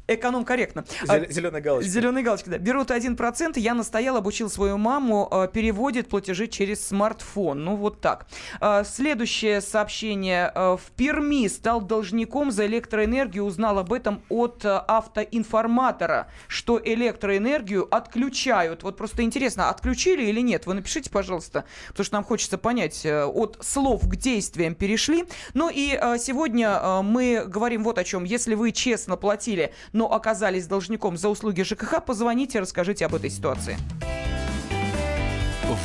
эконом 0.07 0.45
корректно. 0.45 0.85
Зеленая 1.29 1.61
галочка. 1.61 1.89
Зеленая 1.89 2.23
галочка, 2.23 2.49
да. 2.51 2.57
Берут 2.57 2.91
1%. 2.91 3.59
Я 3.59 3.73
настоял, 3.73 4.17
обучил 4.17 4.49
свою 4.49 4.77
маму, 4.77 5.27
э, 5.31 5.47
переводит 5.51 6.07
платежи 6.09 6.47
через 6.47 6.85
смартфон. 6.87 7.63
Ну, 7.63 7.75
вот 7.75 8.01
так. 8.01 8.27
Э, 8.61 8.83
следующее 8.85 9.61
сообщение. 9.61 10.51
Э, 10.53 10.77
в 10.77 10.91
Перми 10.95 11.47
стал 11.47 11.81
должником 11.81 12.51
за 12.51 12.65
электроэнергию. 12.65 13.43
Узнал 13.43 13.79
об 13.79 13.93
этом 13.93 14.21
от 14.29 14.63
автоинформатора, 14.65 16.27
что 16.47 16.79
электроэнергию 16.83 17.87
отключают. 17.93 18.83
Вот 18.83 18.97
просто 18.97 19.23
интересно, 19.23 19.69
отключили 19.69 20.23
или 20.25 20.41
нет? 20.41 20.65
Вы 20.65 20.75
напишите, 20.75 21.09
пожалуйста, 21.09 21.65
потому 21.89 22.05
что 22.05 22.15
нам 22.15 22.23
хочется 22.23 22.57
понять, 22.57 23.05
от 23.05 23.57
слов 23.61 24.07
к 24.07 24.15
действиям 24.15 24.75
перешли. 24.75 25.25
Ну 25.53 25.69
и 25.73 25.99
сегодня 26.19 27.01
мы 27.01 27.43
говорим 27.45 27.83
вот 27.83 27.97
о 27.97 28.03
чем. 28.03 28.23
Если 28.23 28.55
вы 28.55 28.71
честно 28.71 29.17
платили 29.17 29.73
но 29.95 30.11
оказались 30.11 30.67
должником 30.67 31.15
за 31.15 31.29
услуги 31.29 31.61
ЖКХ, 31.61 32.03
позвоните, 32.05 32.59
расскажите 32.59 33.05
об 33.05 33.15
этой 33.15 33.29
ситуации. 33.29 33.77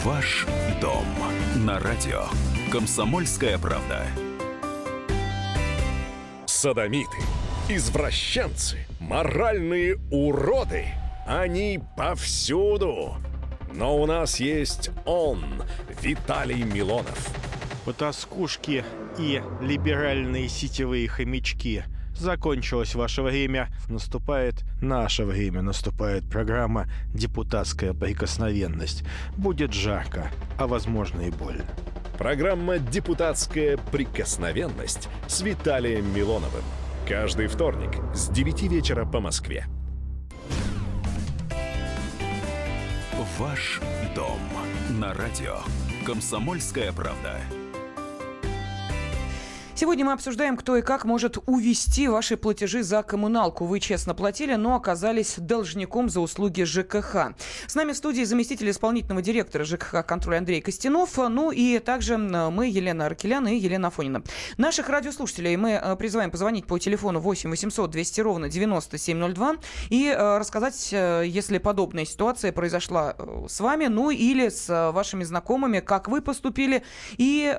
Ваш 0.04 0.48
дом 0.80 1.04
на 1.64 1.78
радио. 1.78 2.24
Комсомольская 2.72 3.56
правда. 3.56 4.04
Садомиты, 6.44 7.18
извращенцы, 7.68 8.84
моральные 8.98 9.98
уроды. 10.10 10.86
Они 11.24 11.80
повсюду. 11.96 13.14
Но 13.72 13.96
у 13.96 14.06
нас 14.06 14.40
есть 14.40 14.90
он, 15.04 15.44
Виталий 16.02 16.64
Милонов. 16.64 17.28
Потаскушки 17.84 18.84
и 19.18 19.40
либеральные 19.60 20.48
сетевые 20.48 21.06
хомячки. 21.06 21.84
Закончилось 22.20 22.94
ваше 22.94 23.22
время. 23.22 23.68
Наступает 23.88 24.64
наше 24.82 25.24
время. 25.24 25.62
Наступает 25.62 26.28
программа 26.28 26.86
«Депутатская 27.14 27.94
прикосновенность». 27.94 29.04
Будет 29.38 29.72
жарко, 29.72 30.30
а 30.58 30.66
возможно 30.66 31.22
и 31.22 31.30
больно. 31.30 31.64
Программа 32.18 32.78
«Депутатская 32.78 33.78
прикосновенность» 33.78 35.08
с 35.28 35.40
Виталием 35.40 36.14
Милоновым. 36.14 36.62
Каждый 37.08 37.46
вторник 37.46 37.96
с 38.14 38.28
9 38.28 38.64
вечера 38.64 39.06
по 39.06 39.20
Москве. 39.20 39.64
Ваш 43.38 43.80
дом 44.14 44.38
на 44.90 45.14
радио. 45.14 45.60
Комсомольская 46.04 46.92
правда. 46.92 47.40
Сегодня 49.80 50.04
мы 50.04 50.12
обсуждаем, 50.12 50.58
кто 50.58 50.76
и 50.76 50.82
как 50.82 51.06
может 51.06 51.38
увести 51.46 52.06
ваши 52.06 52.36
платежи 52.36 52.82
за 52.82 53.02
коммуналку. 53.02 53.64
Вы 53.64 53.80
честно 53.80 54.14
платили, 54.14 54.54
но 54.56 54.74
оказались 54.74 55.36
должником 55.38 56.10
за 56.10 56.20
услуги 56.20 56.64
ЖКХ. 56.64 57.32
С 57.66 57.74
нами 57.74 57.92
в 57.92 57.96
студии 57.96 58.22
заместитель 58.24 58.68
исполнительного 58.68 59.22
директора 59.22 59.64
ЖКХ 59.64 60.04
«Контроль» 60.06 60.36
Андрей 60.36 60.60
Костянов. 60.60 61.16
Ну 61.16 61.50
и 61.50 61.78
также 61.78 62.18
мы, 62.18 62.68
Елена 62.68 63.06
Аркелян 63.06 63.48
и 63.48 63.56
Елена 63.56 63.88
Афонина. 63.88 64.22
Наших 64.58 64.90
радиослушателей 64.90 65.56
мы 65.56 65.70
э, 65.70 65.96
призываем 65.96 66.30
позвонить 66.30 66.66
по 66.66 66.78
телефону 66.78 67.20
8 67.20 67.48
800 67.48 67.90
200 67.90 68.20
ровно 68.20 68.50
9702 68.50 69.56
и 69.88 70.14
э, 70.14 70.36
рассказать, 70.36 70.90
э, 70.92 71.22
если 71.26 71.56
подобная 71.56 72.04
ситуация 72.04 72.52
произошла 72.52 73.16
с 73.48 73.58
вами, 73.60 73.86
ну 73.86 74.10
или 74.10 74.50
с 74.50 74.92
вашими 74.92 75.24
знакомыми, 75.24 75.80
как 75.80 76.08
вы 76.08 76.20
поступили 76.20 76.82
и 77.16 77.50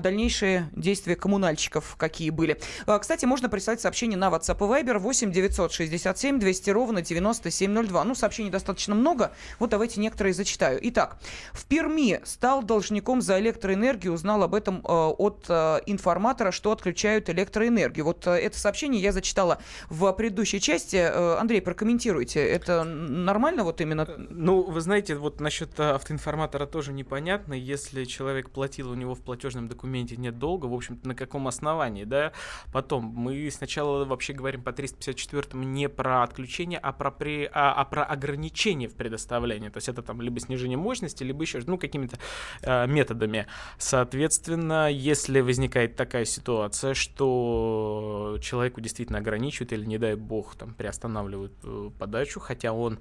дальнейшие 0.00 0.68
действия 0.72 1.14
коммунальщиков 1.14 1.59
мальчиков 1.60 1.96
какие 1.98 2.30
были. 2.30 2.58
А, 2.86 2.98
кстати, 2.98 3.26
можно 3.26 3.50
присылать 3.50 3.80
сообщение 3.82 4.16
на 4.16 4.28
WhatsApp 4.28 4.56
и 4.56 4.82
Viber 4.82 4.98
8 4.98 5.30
967 5.30 6.38
200 6.38 6.70
ровно 6.70 7.02
9702. 7.02 8.04
Ну, 8.04 8.14
сообщений 8.14 8.50
достаточно 8.50 8.94
много. 8.94 9.32
Вот 9.58 9.70
давайте 9.70 10.00
некоторые 10.00 10.32
зачитаю. 10.32 10.78
Итак, 10.82 11.18
в 11.52 11.66
Перми 11.66 12.20
стал 12.24 12.62
должником 12.62 13.20
за 13.20 13.38
электроэнергию. 13.40 14.14
Узнал 14.14 14.42
об 14.42 14.54
этом 14.54 14.78
э, 14.78 14.88
от 14.88 15.44
э, 15.48 15.80
информатора, 15.84 16.50
что 16.50 16.72
отключают 16.72 17.28
электроэнергию. 17.28 18.06
Вот 18.06 18.26
э, 18.26 18.30
это 18.30 18.58
сообщение 18.58 19.02
я 19.02 19.12
зачитала 19.12 19.58
в 19.90 20.10
предыдущей 20.12 20.60
части. 20.60 20.96
Э, 20.96 21.36
Андрей, 21.38 21.60
прокомментируйте. 21.60 22.40
Это 22.40 22.84
нормально 22.84 23.64
вот 23.64 23.82
именно? 23.82 24.08
Ну, 24.30 24.62
вы 24.62 24.80
знаете, 24.80 25.14
вот 25.14 25.40
насчет 25.40 25.78
автоинформатора 25.78 26.64
тоже 26.64 26.94
непонятно. 26.94 27.52
Если 27.52 28.04
человек 28.06 28.48
платил, 28.48 28.90
у 28.90 28.94
него 28.94 29.14
в 29.14 29.20
платежном 29.20 29.68
документе 29.68 30.16
нет 30.16 30.38
долга, 30.38 30.66
в 30.66 30.74
общем-то, 30.74 31.06
на 31.06 31.14
каком 31.14 31.46
основании, 31.50 32.04
да. 32.04 32.32
Потом 32.72 33.04
мы 33.04 33.50
сначала 33.50 34.04
вообще 34.04 34.32
говорим 34.32 34.62
по 34.62 34.72
354 34.72 35.62
не 35.64 35.88
про 35.88 36.22
отключение, 36.22 36.78
а 36.78 36.92
про, 36.92 37.10
при, 37.10 37.50
а, 37.52 37.72
а 37.72 37.84
про 37.84 38.04
ограничение 38.04 38.88
в 38.88 38.94
предоставлении. 38.94 39.68
То 39.68 39.76
есть 39.76 39.88
это 39.88 40.02
там 40.02 40.20
либо 40.20 40.40
снижение 40.40 40.78
мощности, 40.78 41.22
либо 41.22 41.42
еще 41.42 41.60
ну, 41.66 41.78
какими-то 41.78 42.18
э, 42.62 42.86
методами. 42.86 43.46
Соответственно, 43.78 44.90
если 44.90 45.40
возникает 45.40 45.96
такая 45.96 46.24
ситуация, 46.24 46.94
что 46.94 48.38
человеку 48.40 48.80
действительно 48.80 49.18
ограничивают 49.18 49.72
или, 49.72 49.84
не 49.84 49.98
дай 49.98 50.14
бог, 50.14 50.54
там 50.56 50.74
приостанавливают 50.74 51.52
э, 51.62 51.90
подачу, 51.98 52.40
хотя 52.40 52.72
он 52.72 52.98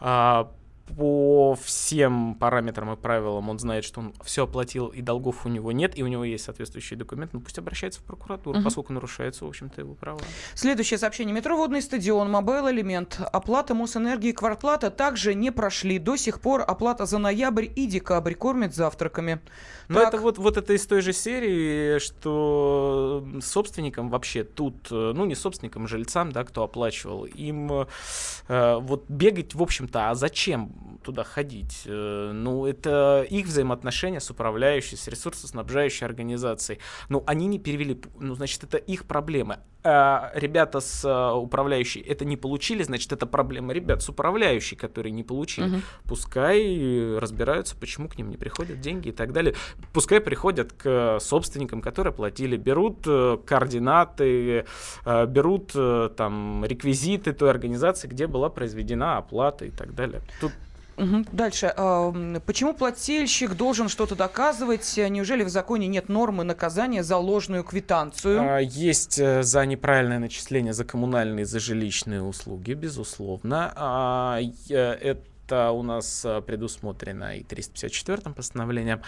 э, 0.00 0.44
по 0.96 1.56
всем 1.62 2.34
параметрам 2.34 2.92
и 2.92 2.96
правилам 2.96 3.48
он 3.48 3.58
знает, 3.58 3.84
что 3.84 4.00
он 4.00 4.14
все 4.24 4.44
оплатил 4.44 4.88
и 4.88 5.02
долгов 5.02 5.46
у 5.46 5.48
него 5.48 5.72
нет, 5.72 5.98
и 5.98 6.02
у 6.02 6.06
него 6.06 6.24
есть 6.24 6.44
соответствующий 6.44 6.96
документ, 6.96 7.32
ну 7.32 7.40
пусть 7.40 7.58
обращается 7.58 8.00
в 8.00 8.04
прокуратуру, 8.04 8.58
угу. 8.58 8.64
поскольку 8.64 8.92
нарушается, 8.92 9.44
в 9.44 9.48
общем-то, 9.48 9.80
его 9.80 9.94
права. 9.94 10.20
Следующее 10.54 10.98
сообщение. 10.98 11.34
Метро 11.34 11.56
«Водный 11.56 11.82
стадион», 11.82 12.30
Мобайл 12.30 12.68
Элемент, 12.70 13.20
оплата 13.32 13.74
Мосэнергии, 13.74 14.32
квартплата 14.32 14.90
также 14.90 15.34
не 15.34 15.50
прошли. 15.50 15.98
До 15.98 16.16
сих 16.16 16.40
пор 16.40 16.62
оплата 16.66 17.06
за 17.06 17.18
ноябрь 17.18 17.66
и 17.74 17.86
декабрь 17.86 18.34
кормят 18.34 18.74
завтраками. 18.74 19.40
Ну, 19.88 20.00
это 20.00 20.18
вот, 20.18 20.38
вот 20.38 20.56
это 20.56 20.72
из 20.72 20.86
той 20.86 21.00
же 21.00 21.12
серии, 21.12 21.98
что 21.98 23.26
собственникам 23.40 24.08
вообще 24.08 24.44
тут, 24.44 24.86
э, 24.90 25.12
ну, 25.14 25.24
не 25.24 25.34
собственникам, 25.34 25.84
а 25.84 25.88
жильцам, 25.88 26.30
да, 26.30 26.44
кто 26.44 26.62
оплачивал, 26.62 27.24
им 27.24 27.86
э, 28.48 28.78
вот 28.80 29.04
бегать, 29.08 29.54
в 29.54 29.62
общем-то, 29.62 30.10
а 30.10 30.14
зачем 30.14 30.72
туда 31.02 31.24
ходить? 31.24 31.82
Э, 31.86 32.32
ну, 32.32 32.66
это 32.66 33.26
их 33.28 33.46
взаимоотношения 33.46 34.20
с 34.20 34.30
управляющей, 34.30 34.96
с 34.96 35.08
ресурсоснабжающей 35.08 36.06
организацией. 36.06 36.78
Ну, 37.08 37.22
они 37.26 37.46
не 37.46 37.58
перевели, 37.58 38.00
ну, 38.18 38.34
значит, 38.34 38.64
это 38.64 38.76
их 38.76 39.04
проблемы. 39.06 39.58
А 39.82 40.30
ребята 40.34 40.80
с 40.80 41.02
а, 41.06 41.32
управляющей 41.32 42.02
это 42.02 42.26
не 42.26 42.36
получили, 42.36 42.82
значит, 42.82 43.12
это 43.12 43.24
проблема 43.24 43.72
ребят 43.72 44.02
с 44.02 44.10
управляющей, 44.10 44.76
которые 44.76 45.10
не 45.10 45.22
получили. 45.22 45.76
Угу. 45.76 45.82
Пускай 46.04 47.16
разбираются, 47.16 47.76
почему 47.76 48.06
к 48.10 48.18
ним 48.18 48.28
не 48.28 48.36
приходят 48.36 48.78
деньги 48.82 49.08
и 49.08 49.12
так 49.12 49.32
далее 49.32 49.54
пускай 49.92 50.20
приходят 50.20 50.72
к 50.72 51.18
собственникам, 51.20 51.80
которые 51.80 52.12
платили, 52.12 52.56
берут 52.56 53.00
э, 53.06 53.38
координаты, 53.44 54.64
э, 55.04 55.26
берут 55.26 55.72
э, 55.74 56.10
там 56.16 56.64
реквизиты 56.64 57.32
той 57.32 57.50
организации, 57.50 58.08
где 58.08 58.26
была 58.26 58.48
произведена 58.48 59.18
оплата 59.18 59.64
и 59.64 59.70
так 59.70 59.94
далее. 59.94 60.22
Тут 60.40 60.52
Угу. 61.00 61.26
Дальше. 61.32 61.72
Почему 62.46 62.74
плательщик 62.74 63.54
должен 63.54 63.88
что-то 63.88 64.14
доказывать? 64.14 64.94
Неужели 64.96 65.42
в 65.42 65.48
законе 65.48 65.86
нет 65.86 66.08
нормы 66.08 66.44
наказания 66.44 67.02
за 67.02 67.16
ложную 67.16 67.64
квитанцию? 67.64 68.40
А, 68.40 68.58
есть 68.58 69.16
за 69.16 69.66
неправильное 69.66 70.18
начисление 70.18 70.72
за 70.72 70.84
коммунальные, 70.84 71.46
за 71.46 71.58
жилищные 71.58 72.22
услуги, 72.22 72.74
безусловно. 72.74 73.72
А, 73.76 74.40
это 74.68 75.20
это 75.50 75.72
у 75.72 75.82
нас 75.82 76.24
э, 76.24 76.40
предусмотрено 76.42 77.36
и 77.36 77.42
354-м 77.42 78.34
постановлением. 78.34 79.02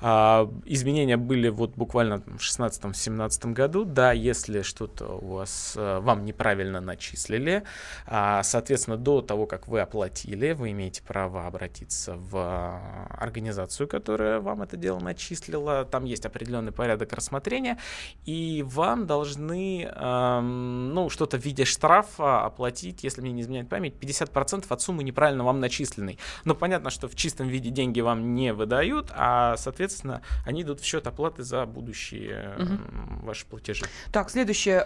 А, 0.00 0.50
изменения 0.64 1.16
были 1.16 1.48
вот 1.48 1.74
буквально 1.76 2.20
в 2.20 2.38
16-17 2.38 3.52
году. 3.52 3.84
Да, 3.84 4.12
если 4.12 4.62
что-то 4.62 5.18
у 5.20 5.34
вас, 5.36 5.74
э, 5.76 5.98
вам 6.00 6.24
неправильно 6.24 6.80
начислили, 6.80 7.62
а, 8.06 8.42
соответственно, 8.42 8.96
до 8.96 9.20
того, 9.20 9.46
как 9.46 9.68
вы 9.68 9.80
оплатили, 9.80 10.52
вы 10.52 10.70
имеете 10.70 11.02
право 11.02 11.46
обратиться 11.46 12.14
в 12.16 12.80
организацию, 13.10 13.86
которая 13.86 14.40
вам 14.40 14.62
это 14.62 14.76
дело 14.76 14.98
начислила. 14.98 15.84
Там 15.84 16.04
есть 16.04 16.24
определенный 16.24 16.72
порядок 16.72 17.12
рассмотрения, 17.12 17.78
и 18.24 18.64
вам 18.66 19.06
должны, 19.06 19.84
эм, 19.84 20.94
ну, 20.94 21.10
что-то 21.10 21.38
в 21.38 21.44
виде 21.44 21.64
штрафа 21.64 22.44
оплатить, 22.44 23.04
если 23.04 23.20
мне 23.20 23.32
не 23.32 23.42
изменяет 23.42 23.68
память, 23.68 23.94
50% 24.00 24.64
от 24.72 24.80
суммы 24.80 25.04
неправильно 25.04 25.44
вам 25.44 25.60
начислили 25.60 25.81
начисленный. 25.82 26.18
Но 26.44 26.54
понятно, 26.54 26.90
что 26.90 27.08
в 27.08 27.14
чистом 27.14 27.48
виде 27.48 27.70
деньги 27.70 28.00
вам 28.00 28.34
не 28.34 28.52
выдают, 28.52 29.10
а, 29.14 29.56
соответственно, 29.56 30.22
они 30.44 30.62
идут 30.62 30.80
в 30.80 30.84
счет 30.84 31.06
оплаты 31.06 31.42
за 31.42 31.66
будущие 31.66 32.54
угу. 32.58 33.26
ваши 33.26 33.46
платежи. 33.46 33.84
Так, 34.12 34.30
следующее. 34.30 34.84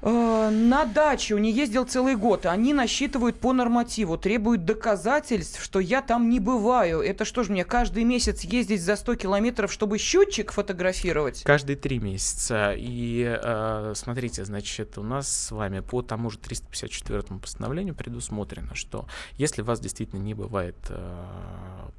Э, 0.00 0.50
на 0.50 0.84
дачу 0.84 1.36
не 1.38 1.50
ездил 1.50 1.84
целый 1.84 2.16
год. 2.16 2.46
Они 2.46 2.72
насчитывают 2.72 3.40
по 3.40 3.52
нормативу, 3.52 4.16
требуют 4.16 4.64
доказательств, 4.64 5.62
что 5.62 5.80
я 5.80 6.02
там 6.02 6.28
не 6.28 6.40
бываю. 6.40 7.00
Это 7.00 7.24
что 7.24 7.42
же 7.42 7.52
мне 7.52 7.64
каждый 7.64 8.04
месяц 8.04 8.42
ездить 8.42 8.82
за 8.82 8.96
100 8.96 9.16
километров, 9.16 9.72
чтобы 9.72 9.98
счетчик 9.98 10.52
фотографировать? 10.52 11.42
Каждые 11.42 11.76
три 11.76 11.98
месяца. 11.98 12.72
И 12.76 13.24
э, 13.26 13.92
смотрите, 13.96 14.44
значит, 14.44 14.98
у 14.98 15.02
нас 15.02 15.28
с 15.28 15.50
вами 15.50 15.80
по 15.80 16.02
тому 16.02 16.30
же 16.30 16.38
354 16.38 17.22
постановлению 17.40 17.94
предусмотрено, 17.94 18.74
что 18.74 19.06
если 19.36 19.62
вас 19.62 19.80
действительно 19.80 20.20
не 20.20 20.34
бывает 20.34 20.76
э, 20.88 21.24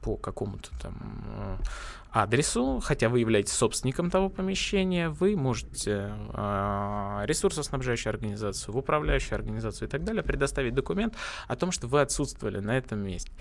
по 0.01 0.15
какому-то 0.15 0.69
там 0.81 1.23
э, 1.37 2.08
адресу, 2.11 2.79
хотя 2.83 3.09
вы 3.09 3.19
являетесь 3.19 3.53
собственником 3.53 4.09
того 4.09 4.29
помещения, 4.29 5.09
вы 5.09 5.35
можете 5.35 6.13
э, 6.33 7.21
ресурсоснабжающую 7.25 8.09
организацию, 8.11 8.73
в 8.73 8.77
управляющую 8.77 9.35
организацию 9.35 9.87
и 9.87 9.91
так 9.91 10.03
далее 10.03 10.23
предоставить 10.23 10.73
документ 10.73 11.15
о 11.47 11.55
том, 11.55 11.71
что 11.71 11.87
вы 11.87 12.01
отсутствовали 12.01 12.59
на 12.59 12.77
этом 12.77 12.99
месте. 12.99 13.31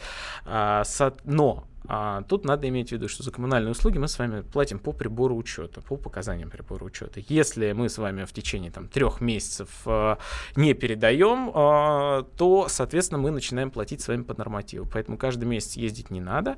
Э, 0.44 0.82
со, 0.84 1.16
но 1.24 1.66
А, 1.86 2.22
тут 2.22 2.44
надо 2.44 2.68
иметь 2.68 2.90
в 2.90 2.92
виду, 2.92 3.08
что 3.08 3.22
за 3.22 3.30
коммунальные 3.30 3.72
услуги 3.72 3.98
мы 3.98 4.08
с 4.08 4.18
вами 4.18 4.42
платим 4.42 4.78
по 4.78 4.92
прибору 4.92 5.36
учета, 5.36 5.80
по 5.80 5.96
показаниям 5.96 6.50
прибора 6.50 6.84
учета. 6.84 7.20
Если 7.28 7.72
мы 7.72 7.88
с 7.88 7.98
вами 7.98 8.24
в 8.24 8.32
течение 8.32 8.70
там, 8.70 8.88
трех 8.88 9.20
месяцев 9.20 9.68
э, 9.86 10.16
не 10.56 10.74
передаем, 10.74 11.50
э, 11.50 12.24
то, 12.36 12.66
соответственно, 12.68 13.20
мы 13.20 13.30
начинаем 13.30 13.70
платить 13.70 14.00
с 14.00 14.08
вами 14.08 14.22
по 14.22 14.34
нормативу. 14.36 14.86
Поэтому 14.92 15.16
каждый 15.16 15.44
месяц 15.44 15.76
ездить 15.76 16.10
не 16.10 16.20
надо, 16.20 16.56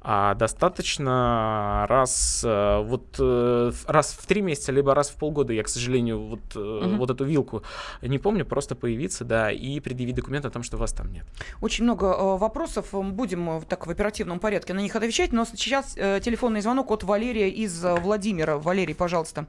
а 0.00 0.34
достаточно 0.34 1.86
раз, 1.88 2.42
э, 2.44 2.82
вот, 2.82 3.16
э, 3.18 3.72
раз 3.86 4.16
в 4.18 4.26
три 4.26 4.42
месяца, 4.42 4.72
либо 4.72 4.94
раз 4.94 5.10
в 5.10 5.16
полгода. 5.16 5.52
Я, 5.52 5.62
к 5.62 5.68
сожалению, 5.68 6.20
вот, 6.20 6.56
э, 6.56 6.58
угу. 6.58 6.96
вот 6.96 7.10
эту 7.10 7.24
вилку 7.24 7.62
не 8.02 8.18
помню, 8.18 8.44
просто 8.44 8.74
появиться, 8.74 9.24
да, 9.24 9.50
и 9.50 9.80
предъявить 9.80 10.16
документ 10.16 10.44
о 10.44 10.50
том, 10.50 10.62
что 10.62 10.76
вас 10.76 10.92
там 10.92 11.12
нет. 11.12 11.24
Очень 11.60 11.84
много 11.84 12.06
э, 12.06 12.36
вопросов. 12.36 12.88
Будем 12.92 13.62
так 13.68 13.86
в 13.86 13.90
оперативном 13.90 14.40
порядке 14.40 14.71
на 14.72 14.80
них 14.80 14.94
отвечать. 14.96 15.32
Но 15.32 15.44
сейчас 15.44 15.96
э, 15.96 16.20
телефонный 16.20 16.60
звонок 16.60 16.90
от 16.90 17.02
Валерия 17.02 17.48
из 17.48 17.84
э, 17.84 17.94
Владимира. 17.94 18.58
Валерий, 18.58 18.94
пожалуйста. 18.94 19.46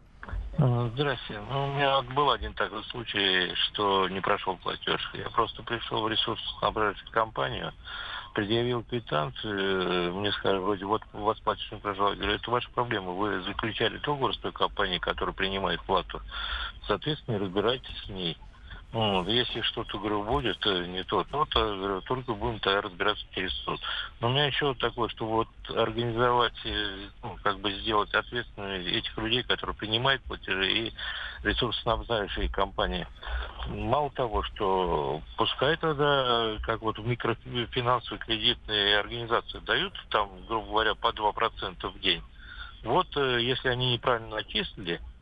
А, 0.57 0.89
Здравствуйте. 0.93 1.41
Ну, 1.49 1.65
у 1.65 1.73
меня 1.73 2.01
был 2.01 2.31
один 2.31 2.53
такой 2.53 2.83
случай, 2.85 3.53
что 3.55 4.07
не 4.09 4.21
прошел 4.21 4.55
платеж. 4.57 5.01
Я 5.13 5.29
просто 5.29 5.63
пришел 5.63 6.03
в 6.03 6.07
ресурсоснабжающую 6.07 7.09
компанию, 7.11 7.73
предъявил 8.33 8.83
квитанцию, 8.83 10.13
мне 10.15 10.31
сказали, 10.31 10.59
вроде 10.59 10.85
вот 10.85 11.01
у 11.13 11.23
вас 11.23 11.39
платеж 11.39 11.71
не 11.71 11.79
прошел. 11.79 12.09
Я 12.09 12.15
говорю, 12.15 12.33
это 12.33 12.51
ваша 12.51 12.69
проблема. 12.69 13.11
Вы 13.11 13.41
заключали 13.43 13.97
договор 13.97 14.35
с 14.35 14.37
той 14.37 14.51
компанией, 14.51 14.99
которая 14.99 15.33
принимает 15.33 15.81
плату. 15.81 16.21
Соответственно, 16.87 17.39
разбирайтесь 17.39 17.97
с 18.05 18.09
ней. 18.09 18.37
Вот, 18.93 19.27
если 19.27 19.61
что-то, 19.61 19.97
говорю, 19.97 20.23
будет 20.23 20.63
э, 20.67 20.85
не 20.85 21.03
то, 21.03 21.23
то, 21.23 21.45
то 21.45 21.75
говорю, 21.75 22.01
только 22.01 22.35
будем 22.35 22.59
тогда 22.59 22.81
разбираться 22.81 23.25
через 23.33 23.51
суд. 23.63 23.81
Но 24.19 24.27
у 24.27 24.31
меня 24.31 24.45
еще 24.45 24.75
такое, 24.75 25.09
что 25.09 25.25
вот 25.25 25.47
организовать, 25.75 26.53
э, 26.63 27.07
ну, 27.23 27.35
как 27.41 27.59
бы 27.59 27.73
сделать 27.79 28.13
ответственными 28.13 28.83
этих 28.91 29.17
людей, 29.17 29.41
которые 29.41 29.75
принимают 29.75 30.21
платежи 30.21 30.71
и 30.71 30.93
ресурсоснабжающие 31.41 32.49
компании. 32.49 33.07
Мало 33.67 34.11
того, 34.11 34.43
что 34.43 35.23
пускай 35.37 35.75
тогда, 35.77 36.57
как 36.61 36.83
вот 36.83 36.99
микрофинансовые 36.99 38.19
кредитные 38.19 38.99
организации 38.99 39.57
дают, 39.65 39.93
там, 40.11 40.29
грубо 40.47 40.67
говоря, 40.67 40.93
по 40.93 41.07
2% 41.07 41.87
в 41.89 41.99
день. 41.99 42.21
Вот 42.83 43.07
э, 43.17 43.41
если 43.41 43.69
они 43.69 43.93
неправильно 43.93 44.35
начислили, 44.35 45.01
Э, 45.01 45.12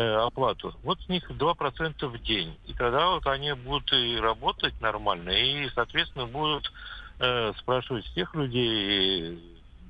оплату. 0.00 0.74
Вот 0.82 1.00
с 1.00 1.08
них 1.08 1.30
2% 1.30 2.06
в 2.06 2.22
день. 2.22 2.56
И 2.66 2.74
тогда 2.74 3.10
вот 3.10 3.26
они 3.26 3.52
будут 3.52 3.92
и 3.92 4.16
работать 4.16 4.80
нормально, 4.80 5.30
и, 5.30 5.68
соответственно, 5.70 6.26
будут 6.26 6.72
э, 7.20 7.52
спрашивать 7.58 8.04
всех 8.06 8.34
людей 8.34 9.38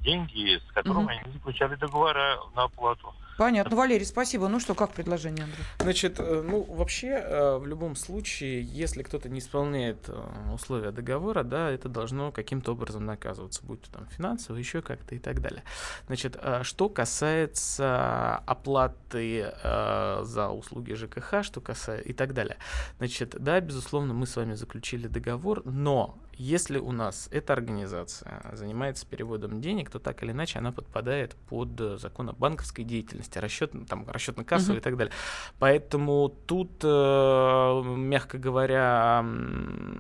деньги, 0.01 0.59
с 0.59 0.73
которыми 0.73 1.05
угу. 1.05 1.09
они 1.09 1.33
заключали 1.33 1.75
договора 1.77 2.39
на 2.55 2.65
оплату. 2.65 3.15
Понятно. 3.37 3.77
Валерий, 3.77 4.07
спасибо. 4.07 4.49
Ну 4.49 4.61
что, 4.61 4.75
как 4.75 4.93
предложение, 4.93 5.45
Андрей? 5.45 5.65
Значит, 5.81 6.17
э, 6.19 6.43
ну, 6.43 6.63
вообще, 6.63 7.09
э, 7.09 7.57
в 7.59 7.67
любом 7.67 7.97
случае, 7.97 8.63
если 8.63 9.03
кто-то 9.03 9.29
не 9.29 9.41
исполняет 9.41 10.09
э, 10.09 10.53
условия 10.53 10.93
договора, 10.93 11.43
да, 11.43 11.71
это 11.71 11.89
должно 11.89 12.31
каким-то 12.31 12.73
образом 12.73 13.05
наказываться, 13.05 13.63
будь 13.65 13.83
то 13.83 13.93
там 13.93 14.07
финансово, 14.07 14.57
еще 14.57 14.83
как-то 14.83 15.15
и 15.15 15.19
так 15.19 15.41
далее. 15.41 15.65
Значит, 16.07 16.39
что 16.63 16.89
касается 16.89 18.37
оплаты 18.47 19.53
за 19.63 20.51
услуги 20.51 20.93
ЖКХ, 20.95 21.43
что 21.43 21.61
касается 21.61 22.09
и 22.09 22.13
так 22.13 22.35
далее. 22.35 22.57
Значит, 22.99 23.37
да, 23.39 23.61
безусловно, 23.61 24.15
мы 24.15 24.27
с 24.27 24.37
вами 24.37 24.55
заключили 24.55 25.07
договор, 25.07 25.63
но 25.65 26.19
если 26.39 26.79
у 26.79 26.93
нас 26.93 27.29
эта 27.31 27.53
организация 27.53 28.43
занимается 28.53 29.07
переводом 29.07 29.61
денег, 29.61 29.91
то 29.91 29.99
так 29.99 30.23
или 30.23 30.33
иначе 30.33 30.59
она 30.59 30.73
подпадает 30.73 31.35
под 31.49 31.81
э, 31.81 31.99
закон 31.99 32.31
о 32.31 32.33
банковской 32.33 32.85
деятельности, 32.85 33.39
расчет, 33.39 33.73
там, 33.89 34.05
расчетно-кассовый 34.05 34.77
uh-huh. 34.77 34.79
и 34.79 34.83
так 34.83 34.97
далее. 34.97 35.13
Поэтому 35.59 36.35
тут, 36.47 36.71
э, 36.83 37.83
мягко 37.97 38.39
говоря, 38.39 39.25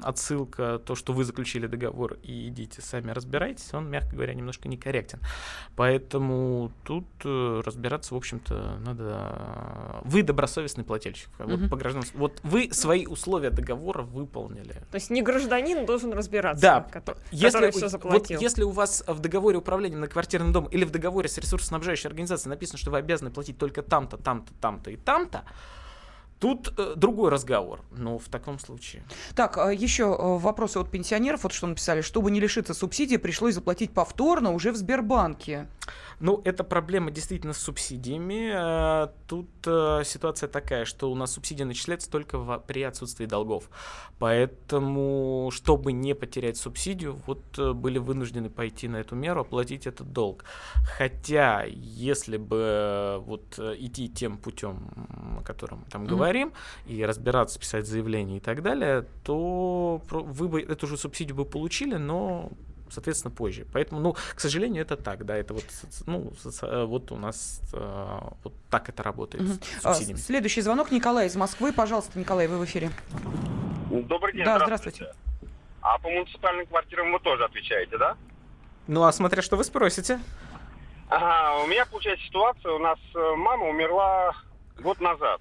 отсылка, 0.02 0.78
то, 0.78 0.94
что 0.94 1.12
вы 1.12 1.24
заключили 1.24 1.66
договор 1.66 2.18
и 2.22 2.48
идите 2.48 2.82
сами 2.82 3.10
разбирайтесь, 3.10 3.72
он, 3.74 3.88
мягко 3.88 4.14
говоря, 4.14 4.34
немножко 4.34 4.68
некорректен. 4.68 5.20
Поэтому 5.76 6.72
тут 6.84 7.06
э, 7.24 7.62
разбираться, 7.64 8.14
в 8.14 8.16
общем-то, 8.16 8.78
надо... 8.84 10.02
Вы 10.04 10.22
добросовестный 10.22 10.84
плательщик. 10.84 11.28
Uh-huh. 11.38 11.56
Вот, 11.56 11.70
по 11.70 11.76
гражданству. 11.76 12.18
вот 12.18 12.40
вы 12.42 12.70
свои 12.72 13.06
условия 13.06 13.50
договора 13.50 14.02
выполнили. 14.02 14.72
То 14.90 14.94
есть 14.96 15.10
не 15.10 15.22
гражданин 15.22 15.86
должен 15.86 16.12
разбираться, 16.24 16.62
да, 16.62 16.80
который, 16.90 17.18
если, 17.30 17.70
все 17.70 17.88
заплатил. 17.88 18.36
Вот 18.36 18.42
если 18.42 18.62
у 18.62 18.70
вас 18.70 19.04
в 19.06 19.18
договоре 19.20 19.58
управления 19.58 19.96
на 19.96 20.08
квартирный 20.08 20.52
дом 20.52 20.64
или 20.66 20.84
в 20.84 20.90
договоре 20.90 21.28
с 21.28 21.38
ресурсоснабжающей 21.38 22.08
организацией 22.08 22.50
написано, 22.50 22.78
что 22.78 22.90
вы 22.90 22.98
обязаны 22.98 23.30
платить 23.30 23.58
только 23.58 23.82
там-то, 23.82 24.16
там-то, 24.16 24.52
там-то 24.60 24.90
и 24.90 24.96
там-то, 24.96 25.44
Тут 26.44 26.74
э, 26.76 26.92
другой 26.94 27.30
разговор, 27.30 27.80
но 27.90 28.18
в 28.18 28.28
таком 28.28 28.58
случае. 28.58 29.02
Так, 29.34 29.56
а 29.56 29.72
еще 29.72 30.02
э, 30.14 30.36
вопросы 30.36 30.76
от 30.76 30.90
пенсионеров, 30.90 31.44
вот 31.44 31.54
что 31.54 31.66
написали. 31.66 32.02
Чтобы 32.02 32.30
не 32.30 32.38
лишиться 32.38 32.74
субсидии, 32.74 33.16
пришлось 33.16 33.54
заплатить 33.54 33.92
повторно 33.92 34.52
уже 34.52 34.70
в 34.70 34.76
Сбербанке. 34.76 35.68
Ну, 36.20 36.40
это 36.44 36.64
проблема 36.64 37.10
действительно 37.10 37.52
с 37.52 37.58
субсидиями. 37.58 38.50
Э, 38.54 39.08
тут 39.28 39.48
э, 39.66 40.02
ситуация 40.04 40.48
такая, 40.48 40.84
что 40.84 41.10
у 41.10 41.14
нас 41.14 41.32
субсидия 41.32 41.64
начисляется 41.64 42.10
только 42.10 42.38
в, 42.38 42.58
при 42.66 42.82
отсутствии 42.82 43.26
долгов. 43.26 43.68
Поэтому, 44.18 45.50
чтобы 45.52 45.92
не 45.92 46.14
потерять 46.14 46.56
субсидию, 46.56 47.18
вот 47.26 47.42
э, 47.58 47.72
были 47.72 47.98
вынуждены 47.98 48.48
пойти 48.48 48.88
на 48.88 48.96
эту 48.96 49.16
меру, 49.16 49.40
оплатить 49.40 49.86
этот 49.86 50.12
долг. 50.12 50.44
Хотя, 50.96 51.64
если 51.66 52.36
бы 52.36 53.22
вот 53.26 53.58
идти 53.58 54.08
тем 54.08 54.38
путем, 54.38 54.88
о 55.38 55.42
котором 55.42 55.84
там 55.90 56.04
mm-hmm. 56.04 56.08
Говорим, 56.34 56.52
и 56.86 57.04
разбираться, 57.04 57.58
писать 57.58 57.86
заявление 57.86 58.38
и 58.38 58.40
так 58.40 58.62
далее, 58.62 59.04
то 59.22 60.02
вы 60.10 60.48
бы 60.48 60.62
эту 60.62 60.86
же 60.86 60.96
субсидию 60.96 61.36
бы 61.36 61.44
получили, 61.44 61.96
но 61.96 62.50
соответственно, 62.90 63.34
позже. 63.34 63.66
Поэтому, 63.72 64.00
ну, 64.00 64.12
к 64.12 64.40
сожалению, 64.40 64.82
это 64.82 64.96
так, 64.96 65.24
да, 65.24 65.36
это 65.36 65.54
вот, 65.54 65.64
ну, 66.06 66.32
э, 66.62 66.84
вот 66.84 67.10
у 67.10 67.16
нас 67.16 67.60
э, 67.72 68.18
вот 68.44 68.52
так 68.70 68.88
это 68.88 69.02
работает 69.02 69.42
угу. 69.42 69.52
с 69.54 69.82
субсидиями. 69.82 70.18
Следующий 70.18 70.60
звонок 70.60 70.92
Николай 70.92 71.26
из 71.26 71.34
Москвы. 71.34 71.72
Пожалуйста, 71.72 72.16
Николай, 72.18 72.46
вы 72.46 72.58
в 72.58 72.64
эфире. 72.66 72.90
Добрый 73.90 74.34
день. 74.34 74.44
Да, 74.44 74.60
здравствуйте. 74.60 75.06
здравствуйте. 75.06 75.50
А 75.80 75.98
по 75.98 76.08
муниципальным 76.08 76.66
квартирам 76.66 77.12
вы 77.12 77.18
тоже 77.18 77.44
отвечаете, 77.44 77.98
да? 77.98 78.16
Ну, 78.86 79.02
а 79.02 79.12
смотря 79.12 79.42
что 79.42 79.56
вы 79.56 79.64
спросите. 79.64 80.20
Ага, 81.08 81.64
у 81.64 81.66
меня 81.66 81.86
получается 81.86 82.24
ситуация, 82.26 82.72
у 82.72 82.78
нас 82.78 82.98
э, 83.14 83.34
мама 83.36 83.66
умерла 83.66 84.34
год 84.78 85.00
назад. 85.00 85.40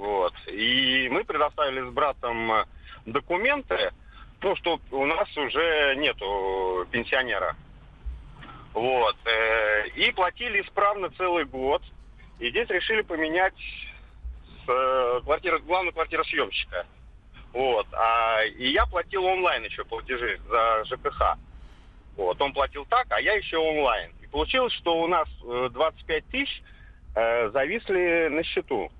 Вот. 0.00 0.32
И 0.46 1.10
мы 1.10 1.24
предоставили 1.24 1.82
с 1.86 1.92
братом 1.92 2.64
документы, 3.04 3.92
ну, 4.40 4.56
что 4.56 4.80
у 4.92 5.04
нас 5.04 5.28
уже 5.36 5.94
нету 5.96 6.86
пенсионера. 6.90 7.54
Вот. 8.72 9.16
Э, 9.26 9.88
и 9.88 10.10
платили 10.12 10.62
исправно 10.62 11.10
целый 11.18 11.44
год. 11.44 11.82
И 12.38 12.48
здесь 12.48 12.66
решили 12.70 13.02
поменять 13.02 13.52
с 14.64 14.70
э, 14.70 15.20
квартира, 15.22 15.58
главного 15.58 15.92
квартиросъемщика. 15.92 16.86
Вот. 17.52 17.86
А, 17.92 18.42
и 18.44 18.70
я 18.70 18.86
платил 18.86 19.26
онлайн 19.26 19.64
еще 19.64 19.84
платежи 19.84 20.40
за 20.48 20.82
ЖКХ. 20.86 21.36
Вот. 22.16 22.40
Он 22.40 22.54
платил 22.54 22.86
так, 22.86 23.06
а 23.10 23.20
я 23.20 23.34
еще 23.34 23.58
онлайн. 23.58 24.12
И 24.22 24.26
получилось, 24.28 24.72
что 24.72 25.02
у 25.02 25.06
нас 25.06 25.28
25 25.42 26.08
э, 26.08 26.30
тысяч 26.30 26.62
э, 27.14 27.50
зависли 27.50 28.28
на 28.30 28.42
счету 28.44 28.90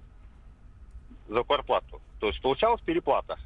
за 1.31 1.43
квартплату. 1.43 2.01
То 2.21 2.29
есть 2.29 2.41
получалась 2.43 2.81
переплата. 2.83 3.39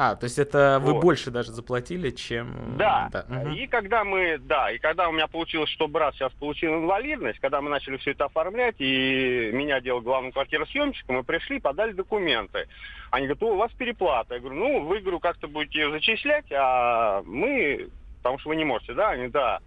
А, 0.00 0.14
то 0.14 0.24
есть 0.24 0.38
это 0.38 0.78
вы 0.80 0.92
вот. 0.92 1.02
больше 1.02 1.32
даже 1.32 1.50
заплатили, 1.50 2.10
чем... 2.10 2.76
Да. 2.78 3.08
да. 3.10 3.26
Угу. 3.28 3.50
И 3.50 3.66
когда 3.66 4.04
мы, 4.04 4.38
да, 4.38 4.70
и 4.70 4.78
когда 4.78 5.08
у 5.08 5.12
меня 5.12 5.26
получилось, 5.26 5.68
что 5.70 5.88
брат 5.88 6.14
сейчас 6.14 6.32
получил 6.34 6.72
инвалидность, 6.74 7.40
когда 7.40 7.60
мы 7.60 7.68
начали 7.68 7.96
все 7.96 8.12
это 8.12 8.26
оформлять, 8.26 8.76
и 8.78 9.50
меня 9.52 9.80
делал 9.80 10.00
главным 10.00 10.30
квартиросъемщиком, 10.30 11.16
мы 11.16 11.24
пришли, 11.24 11.58
подали 11.58 11.90
документы. 11.90 12.68
Они 13.10 13.26
говорят, 13.26 13.42
у 13.42 13.56
вас 13.56 13.72
переплата. 13.72 14.34
Я 14.34 14.40
говорю, 14.40 14.56
ну, 14.56 14.84
вы, 14.84 15.00
говорю, 15.00 15.18
как-то 15.18 15.48
будете 15.48 15.80
ее 15.80 15.90
зачислять, 15.90 16.46
а 16.52 17.22
мы, 17.26 17.88
потому 18.18 18.38
что 18.38 18.50
вы 18.50 18.56
не 18.56 18.64
можете, 18.64 18.94
да? 18.94 19.10
Они, 19.10 19.26
да. 19.26 19.58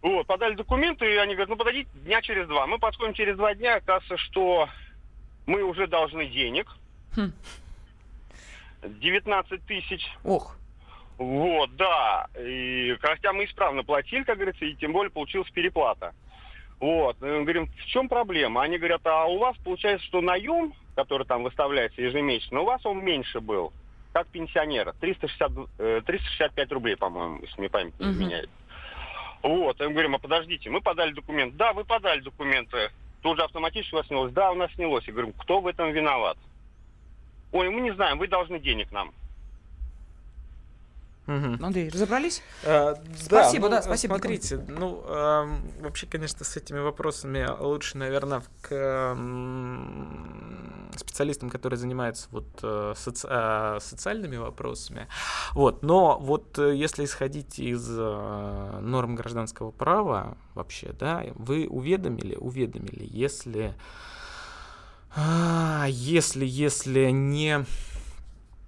Вот, 0.00 0.28
подали 0.28 0.54
документы, 0.54 1.12
и 1.12 1.16
они 1.16 1.34
говорят, 1.34 1.48
ну, 1.48 1.56
подойдите 1.56 1.90
дня 2.04 2.22
через 2.22 2.46
два. 2.46 2.68
Мы 2.68 2.78
подходим 2.78 3.14
через 3.14 3.36
два 3.36 3.56
дня, 3.56 3.76
оказывается, 3.76 4.16
что 4.16 4.68
мы 5.46 5.62
уже 5.62 5.86
должны 5.86 6.26
денег. 6.26 6.68
Хм. 7.16 7.32
19 8.82 9.66
тысяч. 9.66 10.06
Ох. 10.24 10.56
Вот, 11.18 11.74
да. 11.76 12.26
И 12.38 12.96
хотя 13.00 13.32
мы 13.32 13.44
исправно 13.44 13.82
платили, 13.84 14.24
как 14.24 14.36
говорится, 14.36 14.64
и 14.64 14.74
тем 14.74 14.92
более 14.92 15.10
получилась 15.10 15.50
переплата. 15.50 16.12
Вот. 16.80 17.16
Мы 17.20 17.42
говорим, 17.42 17.66
в 17.66 17.86
чем 17.86 18.08
проблема? 18.08 18.62
Они 18.62 18.78
говорят, 18.78 19.00
а 19.04 19.26
у 19.26 19.38
вас 19.38 19.56
получается, 19.58 20.06
что 20.06 20.20
наем, 20.20 20.74
который 20.96 21.26
там 21.26 21.42
выставляется 21.42 22.02
ежемесячно, 22.02 22.60
у 22.60 22.64
вас 22.64 22.84
он 22.84 23.04
меньше 23.04 23.40
был, 23.40 23.72
как 24.12 24.26
пенсионера. 24.28 24.92
360, 25.00 26.04
365 26.04 26.70
э, 26.70 26.74
рублей, 26.74 26.96
по-моему, 26.96 27.40
если 27.42 27.60
мне 27.60 27.70
память 27.70 27.98
не 28.00 28.10
изменяет. 28.10 28.50
Вот, 29.42 29.80
и 29.80 29.84
мы 29.84 29.92
говорим, 29.92 30.14
а 30.14 30.18
подождите, 30.18 30.70
мы 30.70 30.80
подали 30.80 31.12
документ. 31.12 31.56
Да, 31.56 31.74
вы 31.74 31.84
подали 31.84 32.20
документы. 32.20 32.90
Тут 33.24 33.38
же 33.38 33.44
автоматически 33.44 33.94
у 33.94 33.96
вас 33.96 34.06
снялось. 34.06 34.32
Да, 34.34 34.52
у 34.52 34.54
нас 34.54 34.70
снялось. 34.74 35.02
Я 35.06 35.14
говорю, 35.14 35.32
кто 35.38 35.62
в 35.62 35.66
этом 35.66 35.90
виноват? 35.92 36.36
Ой, 37.52 37.70
мы 37.70 37.80
не 37.80 37.90
знаем, 37.94 38.18
вы 38.18 38.28
должны 38.28 38.60
денег 38.60 38.92
нам. 38.92 39.14
Угу. 41.26 41.64
Андрей, 41.64 41.88
разобрались? 41.88 42.42
А, 42.66 42.96
спасибо, 43.16 43.70
да, 43.70 43.76
ну, 43.76 43.80
да, 43.80 43.82
спасибо. 43.82 44.16
Смотрите, 44.16 44.56
Николай. 44.56 44.78
ну, 44.78 45.04
э, 45.06 45.46
вообще, 45.80 46.06
конечно, 46.06 46.44
с 46.44 46.54
этими 46.58 46.80
вопросами 46.80 47.48
лучше, 47.60 47.96
наверное, 47.96 48.42
к 48.60 48.68
э, 48.72 49.14
специалистам, 50.98 51.50
которые 51.50 51.78
занимаются 51.78 52.28
вот 52.30 52.46
э, 52.62 52.94
соци 52.96 53.26
э, 53.30 53.78
социальными 53.80 54.36
вопросами. 54.36 55.08
Вот, 55.52 55.82
но 55.82 56.18
вот 56.18 56.58
э, 56.58 56.74
если 56.74 57.04
исходить 57.04 57.58
из 57.58 57.88
норм 57.88 59.14
гражданского 59.14 59.70
права 59.70 60.36
вообще, 60.54 60.92
да, 60.92 61.24
вы 61.34 61.66
уведомили, 61.68 62.36
уведомили, 62.36 63.06
если, 63.10 63.74
э, 65.16 65.86
если, 65.88 66.44
если 66.46 67.10
не 67.10 67.64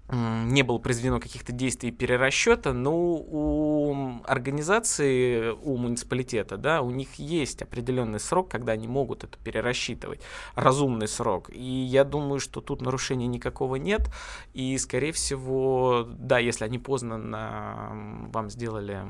не 0.09 0.63
было 0.63 0.79
произведено 0.79 1.19
каких-то 1.19 1.53
действий 1.53 1.91
перерасчета, 1.91 2.73
но 2.73 2.95
у 2.95 4.21
организации, 4.25 5.51
у 5.51 5.77
муниципалитета, 5.77 6.57
да, 6.57 6.83
у 6.83 6.91
них 6.91 7.15
есть 7.17 7.63
определенный 7.63 8.21
срок, 8.21 8.49
когда 8.49 8.73
они 8.73 8.87
могут 8.87 9.25
это 9.25 9.37
перерасчитывать, 9.43 10.21
разумный 10.55 11.09
срок. 11.09 11.51
И 11.53 11.61
я 11.61 12.05
думаю, 12.05 12.39
что 12.39 12.61
тут 12.61 12.83
нарушения 12.83 13.27
никакого 13.27 13.77
нет. 13.77 14.09
И, 14.55 14.79
скорее 14.79 15.13
всего, 15.13 16.07
да, 16.09 16.39
если 16.39 16.65
они 16.65 16.79
поздно 16.79 17.19
на, 17.19 17.91
вам 18.33 18.49
сделали 18.51 19.03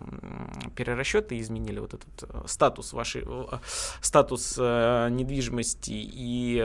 перерасчет 0.76 1.30
и 1.32 1.40
изменили 1.40 1.78
вот 1.78 1.92
этот 1.94 2.50
статус 2.50 2.94
вашей, 2.94 3.26
статус 4.00 4.56
э, 4.58 5.08
недвижимости 5.10 5.92
и 5.92 6.58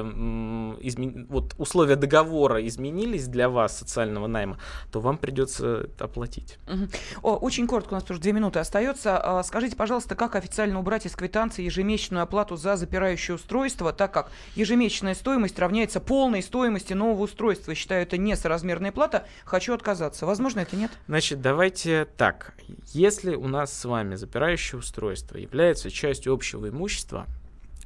измен, 0.81 1.27
вот 1.29 1.53
условия 1.57 1.95
договора 1.97 2.65
изменились 2.65 3.27
для 3.27 3.49
вас 3.49 3.77
социального 3.77 4.20
постоянного 4.21 4.27
найма, 4.27 4.57
то 4.91 4.99
вам 4.99 5.17
придется 5.17 5.89
оплатить. 5.99 6.57
Угу. 6.67 6.87
О, 7.23 7.35
очень 7.37 7.67
коротко, 7.67 7.93
у 7.93 7.95
нас 7.95 8.03
тоже 8.03 8.19
две 8.19 8.33
минуты 8.33 8.59
остается. 8.59 9.17
А, 9.17 9.43
скажите, 9.43 9.75
пожалуйста, 9.75 10.15
как 10.15 10.35
официально 10.35 10.79
убрать 10.79 11.05
из 11.05 11.15
квитанции 11.15 11.63
ежемесячную 11.63 12.23
оплату 12.23 12.55
за 12.55 12.75
запирающее 12.75 13.35
устройство, 13.35 13.93
так 13.93 14.13
как 14.13 14.31
ежемесячная 14.55 15.15
стоимость 15.15 15.57
равняется 15.59 15.99
полной 15.99 16.41
стоимости 16.41 16.93
нового 16.93 17.23
устройства. 17.23 17.75
Считаю, 17.75 18.03
это 18.03 18.17
несоразмерная 18.17 18.91
плата. 18.91 19.25
Хочу 19.45 19.73
отказаться. 19.73 20.25
Возможно, 20.25 20.59
это 20.59 20.75
нет? 20.75 20.91
Значит, 21.07 21.41
давайте 21.41 22.05
так. 22.17 22.53
Если 22.93 23.35
у 23.35 23.47
нас 23.47 23.73
с 23.73 23.85
вами 23.85 24.15
запирающее 24.15 24.79
устройство 24.79 25.37
является 25.37 25.89
частью 25.89 26.33
общего 26.33 26.69
имущества, 26.69 27.27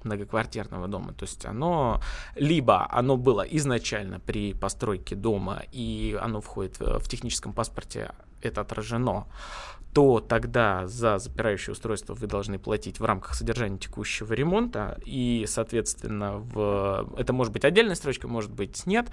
многоквартирного 0.05 0.87
дома. 0.87 1.13
То 1.13 1.25
есть 1.25 1.45
оно 1.45 2.01
либо 2.35 2.87
оно 2.89 3.17
было 3.17 3.41
изначально 3.41 4.19
при 4.19 4.53
постройке 4.53 5.15
дома 5.15 5.63
и 5.71 6.17
оно 6.21 6.41
входит 6.41 6.79
в 6.79 7.07
техническом 7.07 7.53
паспорте, 7.53 8.11
это 8.41 8.61
отражено, 8.61 9.27
то 9.95 10.19
тогда 10.19 10.88
за 10.88 11.19
запирающее 11.19 11.71
устройство 11.71 12.15
вы 12.15 12.27
должны 12.27 12.60
платить 12.60 12.99
в 12.99 13.05
рамках 13.05 13.34
содержания 13.34 13.77
текущего 13.77 14.34
ремонта, 14.34 14.99
и, 15.05 15.45
соответственно, 15.47 16.39
в... 16.39 17.13
это 17.17 17.31
может 17.31 17.53
быть 17.53 17.63
отдельная 17.63 17.95
строчка, 17.95 18.27
может 18.27 18.51
быть 18.51 18.86
нет. 18.86 19.08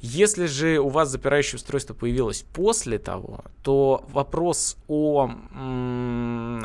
Если 0.00 0.46
же 0.46 0.78
у 0.78 0.90
вас 0.90 1.08
запирающее 1.08 1.56
устройство 1.56 1.94
появилось 1.94 2.42
после 2.54 3.00
того, 3.00 3.42
то 3.64 4.04
вопрос 4.12 4.76
о 4.86 5.28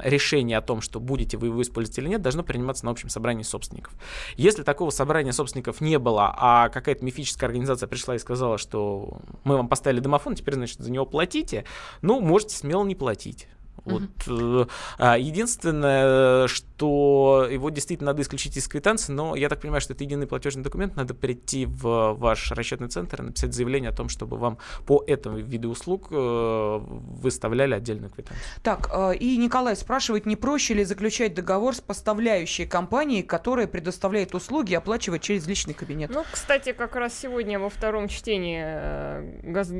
решении 0.03 0.53
о 0.53 0.61
том, 0.61 0.81
что 0.81 0.99
будете 0.99 1.37
вы 1.37 1.47
его 1.47 1.59
использовать 1.63 1.97
или 1.97 2.09
нет, 2.09 2.21
должно 2.21 2.43
приниматься 2.43 2.85
на 2.85 2.91
общем 2.91 3.09
собрании 3.09 3.41
собственников. 3.41 3.93
Если 4.35 4.61
такого 4.61 4.91
собрания 4.91 5.33
собственников 5.33 5.81
не 5.81 5.97
было, 5.97 6.31
а 6.37 6.69
какая-то 6.69 7.03
мифическая 7.03 7.47
организация 7.47 7.87
пришла 7.87 8.13
и 8.13 8.19
сказала, 8.19 8.59
что 8.59 9.17
мы 9.43 9.57
вам 9.57 9.67
поставили 9.67 9.99
домофон, 9.99 10.35
теперь, 10.35 10.53
значит, 10.53 10.77
за 10.77 10.91
него 10.91 11.07
платите, 11.07 11.65
ну, 12.03 12.21
можете 12.21 12.55
смело 12.55 12.83
не 12.83 12.93
платить. 12.93 13.46
Вот, 13.87 14.03
mm-hmm. 14.27 15.19
единственное, 15.19 16.47
что 16.47 17.47
его 17.49 17.69
действительно 17.69 18.11
надо 18.11 18.21
исключить 18.21 18.57
из 18.57 18.67
квитанции, 18.67 19.11
но 19.13 19.35
я 19.35 19.49
так 19.49 19.61
понимаю, 19.61 19.81
что 19.81 19.93
это 19.93 20.03
единый 20.03 20.27
платежный 20.27 20.63
документ, 20.63 20.95
надо 20.95 21.13
прийти 21.13 21.65
в 21.65 22.13
ваш 22.13 22.51
расчетный 22.51 22.87
центр 22.89 23.21
и 23.21 23.25
написать 23.25 23.53
заявление 23.53 23.89
о 23.89 23.93
том, 23.93 24.09
чтобы 24.09 24.37
вам 24.37 24.57
по 24.85 25.03
этому 25.07 25.37
виду 25.37 25.69
услуг 25.69 26.07
э, 26.11 26.79
выставляли 26.79 27.73
отдельную 27.73 28.09
квитанцию. 28.09 28.43
Так, 28.63 28.89
э, 28.93 29.15
и 29.15 29.37
Николай 29.37 29.75
спрашивает, 29.75 30.25
не 30.25 30.35
проще 30.35 30.73
ли 30.73 30.83
заключать 30.83 31.33
договор 31.33 31.75
с 31.75 31.81
поставляющей 31.81 32.65
компанией, 32.65 33.23
которая 33.23 33.67
предоставляет 33.67 34.35
услуги, 34.35 34.73
оплачивать 34.73 35.21
через 35.21 35.47
личный 35.47 35.73
кабинет? 35.73 36.09
Ну, 36.13 36.23
кстати, 36.31 36.73
как 36.73 36.95
раз 36.95 37.17
сегодня 37.17 37.59
во 37.59 37.69
втором 37.69 38.07
чтении 38.07 38.63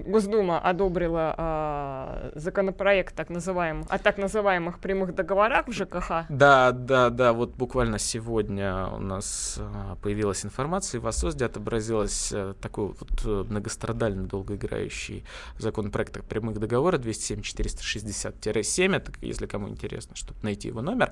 Госдума 0.09 0.59
одобрила 0.59 2.31
законопроект 2.35 3.15
так 3.15 3.29
называемый 3.29 3.85
о 3.97 3.99
так 3.99 4.17
называемых 4.17 4.79
прямых 4.79 5.13
договорах 5.15 5.67
в 5.67 5.71
ЖКХ. 5.71 6.25
Да, 6.29 6.71
да, 6.71 7.09
да, 7.09 7.33
вот 7.33 7.55
буквально 7.55 7.99
сегодня 7.99 8.87
у 8.87 8.99
нас 8.99 9.59
а, 9.59 9.95
появилась 10.01 10.45
информация, 10.45 10.99
и 10.99 11.01
в 11.01 11.07
ОСОСДе 11.07 11.45
отобразилась 11.45 12.31
э, 12.31 12.53
такой 12.61 12.87
вот 12.87 13.25
э, 13.25 13.43
многострадальный, 13.49 14.27
долгоиграющий 14.27 15.25
законопроект 15.57 16.15
о 16.17 16.23
прямых 16.23 16.59
договорах 16.59 17.01
207-460-7, 17.01 18.95
это, 18.95 19.11
если 19.21 19.47
кому 19.47 19.69
интересно, 19.69 20.15
чтобы 20.15 20.39
найти 20.43 20.67
его 20.67 20.81
номер 20.81 21.11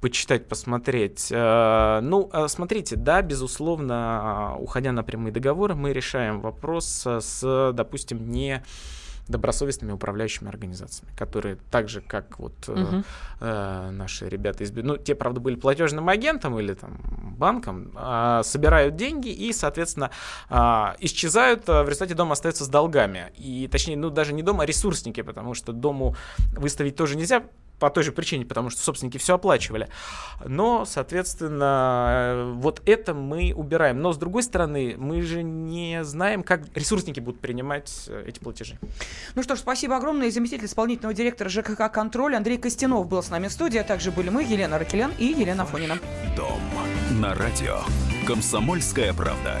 почитать, 0.00 0.48
посмотреть. 0.48 1.28
Э, 1.30 2.00
ну, 2.02 2.30
смотрите, 2.48 2.96
да, 2.96 3.22
безусловно, 3.22 4.56
уходя 4.58 4.92
на 4.92 5.02
прямые 5.02 5.32
договоры, 5.32 5.74
мы 5.74 5.92
решаем 5.94 6.40
вопрос 6.40 7.06
с, 7.06 7.72
допустим, 7.72 8.30
не 8.30 8.62
добросовестными 9.28 9.92
управляющими 9.92 10.48
организациями, 10.48 11.14
которые 11.16 11.56
так 11.70 11.88
же, 11.88 12.00
как 12.00 12.38
вот 12.38 12.54
uh-huh. 12.66 13.04
э, 13.40 13.90
наши 13.90 14.28
ребята 14.28 14.64
из... 14.64 14.72
Ну, 14.72 14.96
те, 14.96 15.14
правда, 15.14 15.40
были 15.40 15.56
платежным 15.56 16.08
агентом 16.08 16.58
или 16.58 16.74
там 16.74 17.00
банком, 17.38 17.92
э, 17.96 18.42
собирают 18.44 18.96
деньги 18.96 19.28
и, 19.28 19.52
соответственно, 19.52 20.10
э, 20.50 20.56
исчезают, 21.00 21.66
в 21.68 21.84
результате 21.84 22.14
дом 22.14 22.32
остается 22.32 22.64
с 22.64 22.68
долгами. 22.68 23.32
И, 23.36 23.68
точнее, 23.70 23.96
ну, 23.96 24.10
даже 24.10 24.32
не 24.32 24.42
дом, 24.42 24.60
а 24.60 24.66
ресурсники, 24.66 25.22
потому 25.22 25.54
что 25.54 25.72
дому 25.72 26.16
выставить 26.52 26.96
тоже 26.96 27.16
нельзя, 27.16 27.44
по 27.82 27.90
той 27.90 28.04
же 28.04 28.12
причине, 28.12 28.46
потому 28.46 28.70
что 28.70 28.80
собственники 28.80 29.18
все 29.18 29.34
оплачивали. 29.34 29.88
Но, 30.44 30.84
соответственно, 30.84 32.52
вот 32.54 32.80
это 32.86 33.12
мы 33.12 33.52
убираем. 33.56 34.00
Но, 34.00 34.12
с 34.12 34.16
другой 34.16 34.44
стороны, 34.44 34.94
мы 34.96 35.20
же 35.22 35.42
не 35.42 36.04
знаем, 36.04 36.44
как 36.44 36.62
ресурсники 36.76 37.18
будут 37.18 37.40
принимать 37.40 38.04
э, 38.06 38.26
эти 38.28 38.38
платежи. 38.38 38.78
Ну 39.34 39.42
что 39.42 39.56
ж, 39.56 39.58
спасибо 39.58 39.96
огромное. 39.96 40.30
Заместитель 40.30 40.66
исполнительного 40.66 41.12
директора 41.12 41.48
ЖКХ 41.48 41.90
«Контроль» 41.92 42.36
Андрей 42.36 42.56
Костянов 42.56 43.08
был 43.08 43.20
с 43.20 43.30
нами 43.30 43.48
в 43.48 43.52
студии, 43.52 43.78
а 43.78 43.84
также 43.84 44.12
были 44.12 44.28
мы, 44.28 44.44
Елена 44.44 44.78
Ракелян 44.78 45.12
и 45.18 45.24
Елена 45.24 45.66
Фонина. 45.66 45.98
Дом 46.36 46.60
на 47.20 47.34
радио. 47.34 47.80
Комсомольская 48.28 49.12
правда. 49.12 49.60